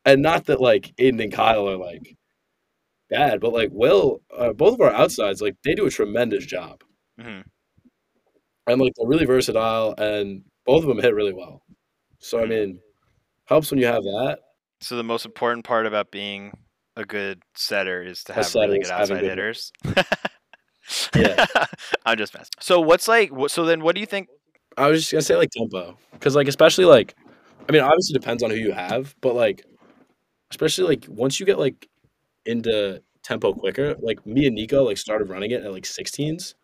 And 0.05 0.21
not 0.21 0.45
that 0.45 0.61
like 0.61 0.93
Aiden 0.97 1.23
and 1.23 1.31
Kyle 1.33 1.69
are 1.69 1.77
like 1.77 2.17
bad, 3.09 3.39
but 3.41 3.53
like 3.53 3.69
Will, 3.71 4.21
uh, 4.37 4.53
both 4.53 4.75
of 4.75 4.81
our 4.81 4.91
outsides, 4.91 5.41
like 5.41 5.55
they 5.63 5.75
do 5.75 5.85
a 5.85 5.91
tremendous 5.91 6.45
job 6.45 6.83
Mhm. 7.19 7.43
and 8.67 8.81
like 8.81 8.93
they're 8.95 9.07
really 9.07 9.25
versatile 9.25 9.93
and 9.97 10.43
both 10.65 10.83
of 10.83 10.87
them 10.89 10.99
hit 10.99 11.13
really 11.15 11.33
well. 11.33 11.61
So 12.19 12.39
I 12.39 12.43
Mhm. 12.45 12.49
mean, 12.49 12.79
helps 13.45 13.71
when 13.71 13.79
you 13.79 13.85
have 13.87 14.03
that. 14.03 14.39
So 14.81 14.95
the 14.95 15.03
most 15.03 15.25
important 15.25 15.65
part 15.65 15.85
about 15.85 16.11
being 16.11 16.51
a 16.95 17.05
good 17.05 17.41
setter 17.55 18.03
is 18.03 18.23
to 18.25 18.33
have 18.33 18.53
really 18.55 18.79
good 18.79 18.91
outside 18.91 19.21
good- 19.21 19.29
hitters. 19.29 19.71
Yeah. 21.15 21.45
I'm 22.05 22.17
just 22.17 22.33
messing. 22.33 22.51
So 22.59 22.81
what's 22.81 23.07
like? 23.07 23.31
So 23.47 23.65
then, 23.65 23.81
what 23.81 23.95
do 23.95 24.01
you 24.01 24.07
think? 24.07 24.27
I 24.77 24.87
was 24.87 25.01
just 25.01 25.11
gonna 25.11 25.21
say 25.21 25.35
like 25.35 25.49
tempo, 25.51 25.97
because 26.11 26.35
like 26.35 26.47
especially 26.47 26.85
like, 26.85 27.15
I 27.67 27.71
mean 27.71 27.81
obviously 27.81 28.13
depends 28.13 28.43
on 28.43 28.49
who 28.49 28.57
you 28.57 28.71
have, 28.71 29.15
but 29.21 29.35
like, 29.35 29.63
especially 30.49 30.87
like 30.87 31.05
once 31.07 31.39
you 31.39 31.45
get 31.45 31.59
like 31.59 31.87
into 32.45 33.01
tempo 33.23 33.53
quicker, 33.53 33.95
like 34.01 34.25
me 34.25 34.47
and 34.47 34.55
Nico 34.55 34.83
like 34.83 34.97
started 34.97 35.29
running 35.29 35.51
it 35.51 35.63
at 35.63 35.71
like 35.71 35.83
16s, 35.83 36.55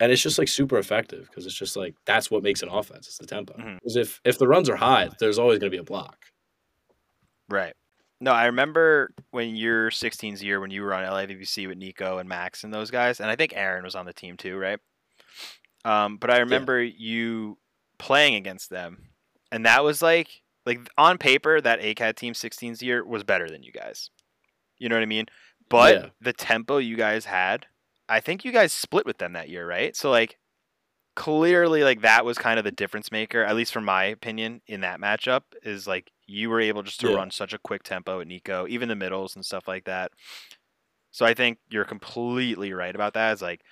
and 0.00 0.12
it's 0.12 0.22
just 0.22 0.38
like 0.38 0.48
super 0.48 0.78
effective 0.78 1.26
because 1.28 1.46
it's 1.46 1.54
just 1.54 1.76
like 1.76 1.94
that's 2.04 2.30
what 2.30 2.42
makes 2.42 2.62
an 2.62 2.68
offense. 2.68 3.06
It's 3.06 3.18
the 3.18 3.26
tempo. 3.26 3.54
Mm-hmm. 3.54 3.74
Because 3.74 3.96
if 3.96 4.20
if 4.24 4.38
the 4.38 4.48
runs 4.48 4.68
are 4.68 4.76
high, 4.76 5.08
there's 5.20 5.38
always 5.38 5.58
gonna 5.58 5.70
be 5.70 5.76
a 5.76 5.84
block. 5.84 6.16
Right. 7.48 7.74
No, 8.20 8.32
I 8.32 8.46
remember 8.46 9.10
when 9.30 9.56
your 9.56 9.90
16's 9.90 10.42
year 10.42 10.58
when 10.60 10.70
you 10.70 10.82
were 10.82 10.94
on 10.94 11.04
LAVBC 11.04 11.68
with 11.68 11.76
Nico 11.76 12.18
and 12.18 12.28
Max 12.28 12.64
and 12.64 12.72
those 12.72 12.90
guys, 12.90 13.20
and 13.20 13.30
I 13.30 13.36
think 13.36 13.52
Aaron 13.54 13.84
was 13.84 13.94
on 13.94 14.06
the 14.06 14.12
team 14.12 14.36
too, 14.36 14.56
right? 14.56 14.78
Um, 15.84 16.16
but 16.16 16.30
I 16.30 16.38
remember 16.38 16.82
you 16.82 17.58
playing 17.98 18.34
against 18.34 18.70
them, 18.70 19.10
and 19.52 19.66
that 19.66 19.84
was 19.84 20.02
like 20.02 20.42
like 20.64 20.80
on 20.98 21.18
paper 21.18 21.60
that 21.60 21.80
ACAD 21.80 22.16
team 22.16 22.32
16's 22.32 22.82
year 22.82 23.04
was 23.04 23.22
better 23.22 23.48
than 23.48 23.62
you 23.62 23.70
guys. 23.70 24.10
You 24.78 24.88
know 24.88 24.96
what 24.96 25.02
I 25.02 25.06
mean? 25.06 25.26
But 25.68 25.94
Yeah. 25.94 26.08
the 26.20 26.32
tempo 26.32 26.78
you 26.78 26.96
guys 26.96 27.26
had, 27.26 27.66
I 28.08 28.20
think 28.20 28.44
you 28.44 28.50
guys 28.52 28.72
split 28.72 29.06
with 29.06 29.18
them 29.18 29.34
that 29.34 29.48
year, 29.48 29.66
right? 29.66 29.94
So 29.94 30.10
like 30.10 30.38
clearly 31.16 31.82
like 31.82 32.02
that 32.02 32.24
was 32.24 32.38
kind 32.38 32.58
of 32.58 32.64
the 32.64 32.70
difference 32.70 33.10
maker, 33.10 33.42
at 33.42 33.56
least 33.56 33.72
from 33.72 33.84
my 33.84 34.04
opinion, 34.04 34.60
in 34.68 34.82
that 34.82 35.00
matchup, 35.00 35.42
is 35.64 35.86
like 35.86 36.12
you 36.26 36.48
were 36.50 36.60
able 36.60 36.82
just 36.84 37.00
to 37.00 37.08
Yeah. 37.08 37.16
run 37.16 37.30
such 37.32 37.52
a 37.52 37.58
quick 37.58 37.82
tempo 37.82 38.20
at 38.20 38.28
Nico, 38.28 38.66
even 38.68 38.88
the 38.88 38.94
middles 38.94 39.34
and 39.34 39.44
stuff 39.44 39.66
like 39.66 39.84
that. 39.86 40.12
So 41.10 41.24
I 41.26 41.34
think 41.34 41.58
you're 41.70 41.84
completely 41.84 42.72
right 42.72 42.94
about 42.94 43.14
that. 43.14 43.32
It's 43.32 43.42
like 43.42 43.62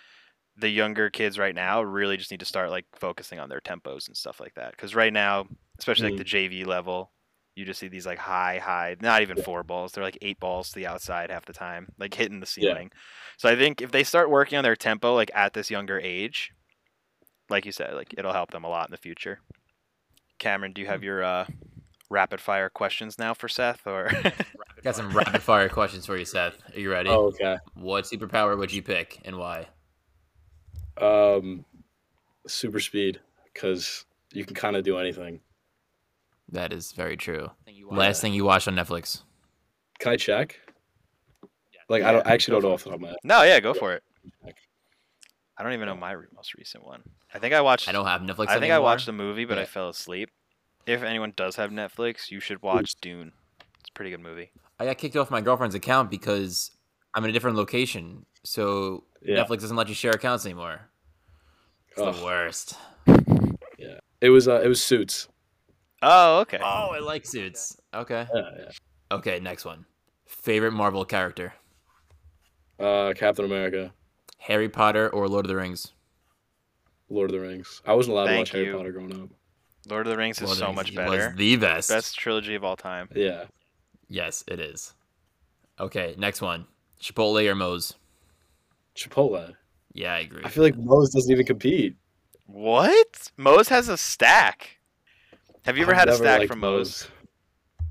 the 0.57 0.69
younger 0.69 1.11
kids 1.11 1.39
right 1.39 1.55
now 1.55 1.83
really 1.83 2.17
just 2.17 2.31
need 2.31 2.41
to 2.41 2.47
start 2.47 2.71
like 2.71 2.87
focusing 2.95 3.39
on 3.39 3.49
their 3.49 3.61
tempos 3.61 4.07
and 4.09 4.17
stuff 4.17 4.41
like 4.41 4.55
that. 4.55 4.71
Because 4.71 4.95
right 4.95 5.13
now, 5.13 5.47
especially 5.79 6.11
like 6.11 6.15
mm. 6.15 6.19
the 6.19 6.49
JV 6.49 6.67
level, 6.67 7.13
you 7.55 7.65
just 7.65 7.79
see 7.79 7.89
these 7.89 8.07
like 8.07 8.19
high, 8.19 8.59
high, 8.59 8.97
not 9.01 9.23
even 9.23 9.37
four 9.37 9.63
balls. 9.63 9.93
They're 9.93 10.05
like 10.05 10.19
eight 10.23 10.41
balls 10.41 10.71
to 10.71 10.77
the 10.77 10.87
outside 10.87 11.31
half 11.31 11.45
the 11.45 11.53
time, 11.53 11.89
like 11.99 12.15
hitting 12.15 12.41
the 12.41 12.47
Yeah. 12.57 12.75
ceiling. 12.75 12.91
So 13.37 13.49
I 13.49 13.57
think 13.57 13.83
if 13.83 13.91
they 13.93 14.05
start 14.05 14.31
working 14.31 14.57
on 14.57 14.65
their 14.65 14.77
tempo 14.77 15.15
like 15.15 15.31
at 15.35 15.53
this 15.53 15.71
younger 15.71 16.01
age, 16.01 16.53
like 17.49 17.67
you 17.67 17.73
said, 17.73 17.95
like 17.95 18.15
it'll 18.17 18.33
help 18.33 18.51
them 18.51 18.65
a 18.65 18.69
lot 18.69 18.89
in 18.89 18.93
the 18.93 18.99
future. 18.99 19.41
Cameron, 20.39 20.73
do 20.73 20.81
you 20.81 20.87
have 20.87 21.03
your 21.03 21.23
uh, 21.23 21.47
rapid 22.11 22.41
fire 22.41 22.69
questions 22.69 23.19
now 23.19 23.35
for 23.35 23.49
Seth 23.49 23.87
or 23.87 24.11
Got 24.83 24.97
some 24.97 25.13
rapid 25.13 25.41
fire 25.41 25.71
questions 25.71 26.05
for 26.05 26.17
you, 26.17 26.27
Seth. 26.27 26.59
Are 26.75 26.79
you 26.79 26.91
ready? 26.91 27.09
Oh, 27.09 27.29
okay. 27.29 27.57
What 27.75 28.05
superpower 28.05 28.59
would 28.59 28.71
you 28.71 28.83
pick 28.83 29.19
and 29.25 29.39
why? 29.39 29.69
Um, 31.01 31.65
super 32.47 32.81
speed 32.81 33.19
because 33.53 34.05
you 34.31 34.45
can 34.45 34.55
kind 34.55 34.77
of 34.77 34.85
do 34.85 34.99
anything. 34.99 35.41
That 36.51 36.73
is 36.73 36.93
very 36.93 37.17
true. 37.17 37.51
Last 37.91 38.21
thing 38.21 38.35
you 38.35 38.45
watched 38.45 38.69
on 38.69 38.75
Netflix. 38.75 39.23
Can 39.99 40.13
I 40.13 40.17
check? 40.17 40.61
Like 41.89 42.03
I 42.03 42.13
don't 42.13 42.27
I 42.27 42.33
actually 42.33 42.61
don't 42.61 42.69
know 42.69 42.75
off 42.75 42.85
the 42.85 42.91
top 42.91 42.97
of 42.97 43.01
my 43.01 43.09
head. 43.09 43.17
No, 43.25 43.43
yeah, 43.43 43.61
go 43.61 43.73
for 43.73 43.95
it. 43.95 44.03
I 45.57 45.63
don't 45.63 45.73
even 45.73 45.87
know 45.87 45.97
my 45.97 46.13
re- 46.13 46.27
most 46.35 46.55
recent 46.55 46.85
one. 46.85 47.03
I 47.33 47.39
think 47.39 47.55
I 47.55 47.61
watched. 47.61 47.89
I 47.89 47.93
don't 47.93 48.07
have 48.07 48.23
Netflix. 48.23 48.49
I 48.49 48.59
think 48.59 48.73
I 48.73 48.79
watched 48.79 49.07
the 49.07 49.13
movie, 49.13 49.45
but 49.45 49.59
I 49.59 49.65
fell 49.65 49.89
asleep. 49.89 50.31
If 50.87 51.03
anyone 51.03 51.33
does 51.37 51.57
have 51.57 51.71
Netflix, 51.71 52.31
you 52.31 52.41
should 52.41 52.61
watch 52.63 52.95
Dune. 53.01 53.33
It's 53.81 53.89
a 53.89 53.93
pretty 53.93 54.11
good 54.11 54.21
movie. 54.21 54.51
I 54.79 54.85
got 54.85 54.99
kicked 54.99 55.17
off 55.17 55.31
my 55.31 55.41
girlfriend's 55.41 55.75
account 55.75 56.11
because 56.11 56.71
I'm 57.15 57.25
in 57.25 57.31
a 57.31 57.33
different 57.33 57.57
location, 57.57 58.27
so 58.43 59.05
Yeah. 59.23 59.45
Netflix 59.45 59.61
doesn't 59.61 59.77
let 59.77 59.89
you 59.89 59.95
share 59.95 60.13
accounts 60.13 60.45
anymore. 60.45 60.91
It's 61.91 62.01
Ugh. 62.01 62.15
the 62.15 62.25
worst. 62.25 62.77
Yeah, 63.79 63.99
it 64.21 64.31
was 64.31 64.49
uh, 64.49 64.61
it 64.63 64.69
was 64.69 64.83
Suits. 64.83 65.29
Oh, 66.03 66.41
okay. 66.41 66.59
Oh, 66.61 66.91
I 66.93 66.99
like 66.99 67.25
suits. 67.25 67.79
Okay. 67.95 68.27
Yeah, 68.35 68.43
yeah. 68.59 68.71
Okay, 69.11 69.41
next 69.41 69.65
one. 69.65 69.87
Favorite 70.27 70.73
Marvel 70.73 71.05
character: 71.07 71.55
Uh, 72.79 73.15
Captain 73.17 73.45
America, 73.47 73.93
Harry 74.45 74.69
Potter 74.69 75.09
or 75.09 75.27
Lord 75.27 75.47
of 75.47 75.49
the 75.49 75.57
Rings? 75.57 75.93
Lord 77.09 77.31
of 77.31 77.33
the 77.35 77.41
Rings. 77.41 77.81
I 77.87 77.95
wasn't 77.95 78.13
allowed 78.13 78.27
Thank 78.27 78.49
to 78.49 78.57
watch 78.59 78.61
you. 78.61 78.65
Harry 78.67 78.77
Potter 78.77 78.93
growing 78.93 79.23
up. 79.23 79.31
Lord 79.89 80.07
of 80.07 80.11
the 80.11 80.19
Rings 80.19 80.37
is 80.37 80.43
Lord 80.43 80.53
of 80.53 80.59
the 80.59 80.61
so 80.61 80.67
Rings 80.67 80.77
much 80.77 81.09
was 81.09 81.19
better. 81.23 81.35
the 81.35 81.57
best. 81.57 81.89
Best 81.89 82.15
trilogy 82.19 82.55
of 82.55 82.63
all 82.63 82.77
time. 82.77 83.09
Yeah. 83.15 83.45
Yes, 84.09 84.45
it 84.47 84.61
is. 84.61 84.93
Okay, 85.81 86.15
next 86.19 86.43
one. 86.43 86.67
Chipotle 87.01 87.49
or 87.49 87.55
Moe's? 87.55 87.95
Chipotle. 88.95 89.55
Yeah, 89.95 90.13
I 90.13 90.19
agree. 90.19 90.43
I 90.45 90.49
feel 90.51 90.63
like 90.63 90.77
Moe's 90.77 91.11
doesn't 91.15 91.33
even 91.33 91.47
compete. 91.47 91.97
What? 92.47 93.31
Moe's 93.39 93.69
has 93.69 93.89
a 93.89 93.97
stack. 93.97 94.79
Have 95.65 95.79
you 95.79 95.85
ever 95.85 95.93
I've 95.93 96.01
had 96.01 96.09
a 96.11 96.17
stack 96.17 96.39
liked 96.41 96.51
from 96.51 96.61
Moe's? 96.61 97.09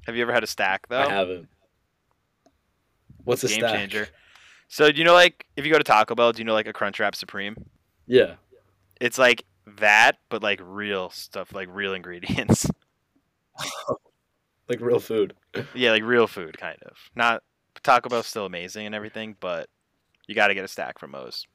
Have 0.05 0.15
you 0.15 0.21
ever 0.21 0.33
had 0.33 0.43
a 0.43 0.47
stack 0.47 0.87
though? 0.87 0.99
I 1.01 1.09
haven't. 1.09 1.47
What's 3.23 3.43
a 3.43 3.47
Game 3.47 3.59
stack? 3.59 3.73
changer. 3.73 4.07
So 4.73 4.91
do 4.91 4.97
you 4.97 5.03
know 5.03 5.13
like 5.13 5.45
if 5.55 5.67
you 5.67 5.71
go 5.71 5.77
to 5.77 5.83
Taco 5.83 6.15
Bell, 6.15 6.31
do 6.31 6.39
you 6.39 6.45
know 6.45 6.53
like 6.53 6.65
a 6.65 6.73
Crunchwrap 6.73 7.13
Supreme? 7.13 7.55
Yeah. 8.07 8.37
It's 8.99 9.19
like 9.19 9.45
that, 9.77 10.13
but 10.29 10.41
like 10.41 10.59
real 10.63 11.11
stuff, 11.11 11.53
like 11.53 11.69
real 11.71 11.93
ingredients. 11.93 12.67
Like 14.69 14.79
real 14.79 15.01
food. 15.01 15.33
yeah, 15.75 15.91
like 15.91 16.03
real 16.03 16.25
food, 16.25 16.57
kind 16.57 16.77
of. 16.83 16.93
Not 17.17 17.43
Taco 17.83 18.07
Bell's 18.07 18.27
still 18.27 18.45
amazing 18.45 18.85
and 18.85 18.95
everything, 18.95 19.35
but 19.41 19.67
you 20.25 20.33
got 20.33 20.47
to 20.47 20.53
get 20.53 20.63
a 20.63 20.69
stack 20.69 20.97
from 20.99 21.11
Moe's. 21.11 21.45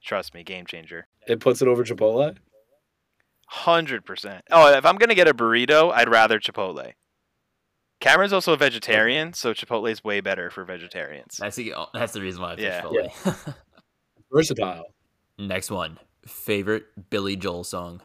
Trust 0.00 0.32
me, 0.32 0.44
game 0.44 0.64
changer. 0.64 1.08
It 1.26 1.40
puts 1.40 1.60
it 1.60 1.66
over 1.66 1.82
Chipotle. 1.82 2.36
Hundred 3.48 4.04
percent. 4.04 4.44
Oh, 4.52 4.72
if 4.72 4.86
I'm 4.86 4.96
gonna 4.96 5.16
get 5.16 5.26
a 5.26 5.34
burrito, 5.34 5.92
I'd 5.92 6.08
rather 6.08 6.38
Chipotle. 6.38 6.92
Cameron's 8.00 8.32
also 8.32 8.52
a 8.52 8.56
vegetarian, 8.56 9.32
so 9.32 9.54
Chipotle 9.54 9.90
is 9.90 10.04
way 10.04 10.20
better 10.20 10.50
for 10.50 10.64
vegetarians. 10.64 11.38
That's 11.38 11.56
the 11.56 11.72
that's 11.94 12.12
the 12.12 12.20
reason 12.20 12.42
why 12.42 12.52
I 12.52 12.56
picked 12.56 12.62
Yeah. 12.68 12.80
Chipotle. 12.82 13.54
Versatile. 14.32 14.84
next 15.38 15.70
one. 15.70 15.98
Favorite 16.26 16.84
Billy 17.10 17.36
Joel 17.36 17.64
song? 17.64 18.02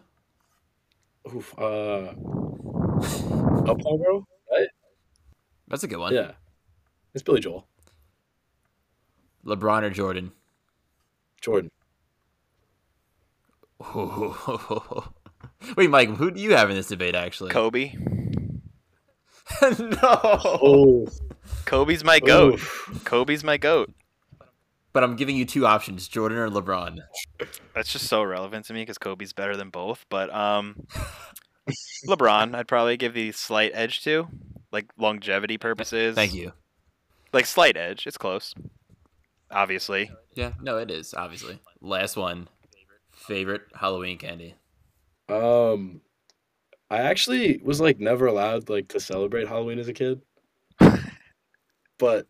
Oof. 1.35 1.53
Uh. 1.57 2.13
Uptown 3.67 3.97
Girl. 4.03 4.27
That's 5.67 5.83
a 5.83 5.87
good 5.87 5.99
one. 5.99 6.13
Yeah. 6.13 6.31
It's 7.13 7.23
Billy 7.23 7.39
Joel. 7.39 7.67
LeBron 9.45 9.83
or 9.83 9.89
Jordan? 9.89 10.31
Jordan. 11.41 11.71
Wait, 15.77 15.89
Mike, 15.89 16.09
who 16.09 16.29
do 16.31 16.39
you 16.39 16.53
have 16.55 16.69
in 16.69 16.75
this 16.75 16.87
debate? 16.87 17.15
Actually, 17.15 17.49
Kobe. 17.51 17.93
no. 19.79 19.97
Oh. 20.03 21.07
Kobe's 21.65 22.03
my 22.03 22.19
goat. 22.19 22.55
Oof. 22.55 23.01
Kobe's 23.05 23.43
my 23.43 23.57
goat. 23.57 23.91
But 24.93 25.03
I'm 25.03 25.15
giving 25.15 25.35
you 25.35 25.45
two 25.45 25.65
options: 25.65 26.07
Jordan 26.07 26.37
or 26.37 26.49
LeBron. 26.49 26.99
That's 27.73 27.91
just 27.91 28.07
so 28.07 28.23
relevant 28.23 28.65
to 28.65 28.73
me 28.73 28.81
because 28.81 28.97
Kobe's 28.97 29.33
better 29.33 29.55
than 29.55 29.69
both. 29.69 30.05
But 30.09 30.33
um, 30.33 30.85
LeBron, 32.07 32.55
I'd 32.55 32.67
probably 32.67 32.97
give 32.97 33.13
the 33.13 33.31
slight 33.31 33.71
edge 33.73 34.03
to, 34.03 34.27
like 34.71 34.87
longevity 34.97 35.57
purposes. 35.57 36.15
Thank 36.15 36.33
you. 36.33 36.51
Like 37.31 37.45
slight 37.45 37.77
edge. 37.77 38.05
It's 38.05 38.17
close. 38.17 38.53
Obviously. 39.49 40.11
Yeah, 40.33 40.53
no, 40.61 40.77
it 40.77 40.91
is 40.91 41.13
obviously. 41.13 41.59
Last 41.81 42.17
one. 42.17 42.47
Favorite 43.11 43.61
Halloween 43.75 44.17
candy? 44.17 44.55
Um, 45.29 46.01
I 46.91 46.97
actually 46.99 47.59
was 47.63 47.79
like 47.79 47.99
never 48.01 48.25
allowed 48.27 48.69
like 48.69 48.89
to 48.89 48.99
celebrate 48.99 49.47
Halloween 49.47 49.79
as 49.79 49.87
a 49.87 49.93
kid. 49.93 50.21
but 51.97 52.27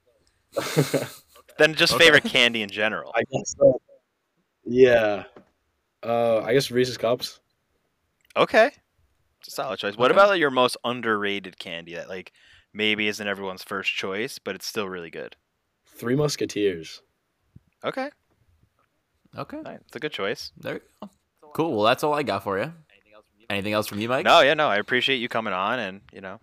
Then 1.57 1.73
just 1.75 1.93
Okay. 1.93 2.05
favorite 2.05 2.25
candy 2.25 2.61
in 2.61 2.69
general. 2.69 3.11
I 3.15 3.23
guess 3.31 3.55
so. 3.57 3.81
Yeah. 4.63 5.23
Uh, 6.03 6.39
I 6.41 6.53
guess 6.53 6.69
Reese's 6.71 6.97
cups. 6.97 7.39
Okay. 8.37 8.67
It's 9.39 9.47
a 9.47 9.51
solid 9.51 9.79
choice. 9.79 9.97
What 9.97 10.11
Okay. 10.11 10.19
about 10.19 10.29
like, 10.29 10.39
your 10.39 10.51
most 10.51 10.77
underrated 10.83 11.57
candy 11.57 11.95
that 11.95 12.07
like 12.09 12.31
maybe 12.73 13.07
isn't 13.07 13.27
everyone's 13.27 13.63
first 13.63 13.91
choice, 13.93 14.37
but 14.39 14.53
it's 14.55 14.67
still 14.67 14.87
really 14.87 15.09
good? 15.09 15.35
Three 15.87 16.15
Musketeers. 16.15 17.01
Okay. 17.83 18.09
Okay, 19.37 19.57
All 19.57 19.63
right. 19.63 19.79
It's 19.87 19.95
a 19.95 19.99
good 19.99 20.11
choice. 20.11 20.51
there 20.57 20.75
you 20.75 20.81
go. 21.01 21.09
Cool. 21.53 21.75
Well, 21.75 21.85
that's 21.85 22.03
all 22.03 22.13
I 22.13 22.21
got 22.23 22.43
for 22.43 22.59
you. 22.59 22.73
Anything 23.51 23.73
else 23.73 23.87
from 23.87 23.99
you, 23.99 24.07
Mike? 24.07 24.23
No, 24.23 24.39
yeah, 24.39 24.53
no. 24.53 24.69
I 24.69 24.77
appreciate 24.77 25.17
you 25.17 25.27
coming 25.27 25.51
on 25.51 25.77
and, 25.77 25.99
you 26.13 26.21
know, 26.21 26.39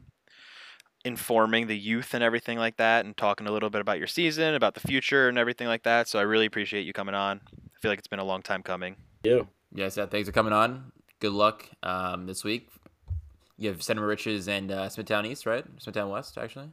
informing 1.07 1.67
the 1.67 1.77
youth 1.77 2.13
and 2.13 2.23
everything 2.23 2.59
like 2.59 2.77
that 2.77 3.07
and 3.07 3.17
talking 3.17 3.47
a 3.47 3.51
little 3.51 3.71
bit 3.71 3.81
about 3.81 3.97
your 3.97 4.07
season, 4.07 4.55
about 4.55 4.75
the 4.75 4.81
future 4.81 5.27
and 5.31 5.39
everything 5.39 5.67
like 5.67 5.85
that. 5.85 6.07
So 6.07 6.19
I 6.19 6.23
really 6.23 6.45
appreciate 6.45 6.83
you 6.83 6.93
coming 6.93 7.15
on. 7.15 7.41
I 7.51 7.81
feel 7.81 7.91
like 7.91 7.99
it's 7.99 8.09
been 8.09 8.19
a 8.19 8.25
long 8.25 8.43
time 8.43 8.63
coming. 8.63 8.95
You. 9.25 9.49
Yes, 9.73 9.97
yeah, 9.97 10.05
thanks 10.05 10.29
for 10.29 10.33
coming 10.33 10.53
on. 10.53 10.93
Good 11.19 11.33
luck 11.33 11.67
um, 11.83 12.27
this 12.27 12.45
week. 12.45 12.69
You 13.57 13.71
have 13.71 13.83
Center 13.83 14.03
Moriches 14.03 14.47
and 14.47 14.71
uh, 14.71 14.91
Smithtown 14.91 15.25
East, 15.25 15.47
right? 15.47 15.65
Smithtown 15.79 16.11
West, 16.11 16.37
actually. 16.37 16.69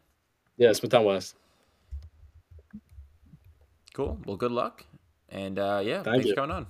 Yeah, 0.57 0.73
Smithtown 0.73 1.05
West. 1.05 1.35
Cool. 3.93 4.19
Well, 4.25 4.35
good 4.35 4.51
luck. 4.51 4.83
And 5.29 5.57
uh, 5.57 5.81
yeah, 5.81 6.03
Thank 6.03 6.07
thanks 6.07 6.25
you. 6.25 6.31
for 6.33 6.41
coming 6.41 6.57
on. 6.57 6.67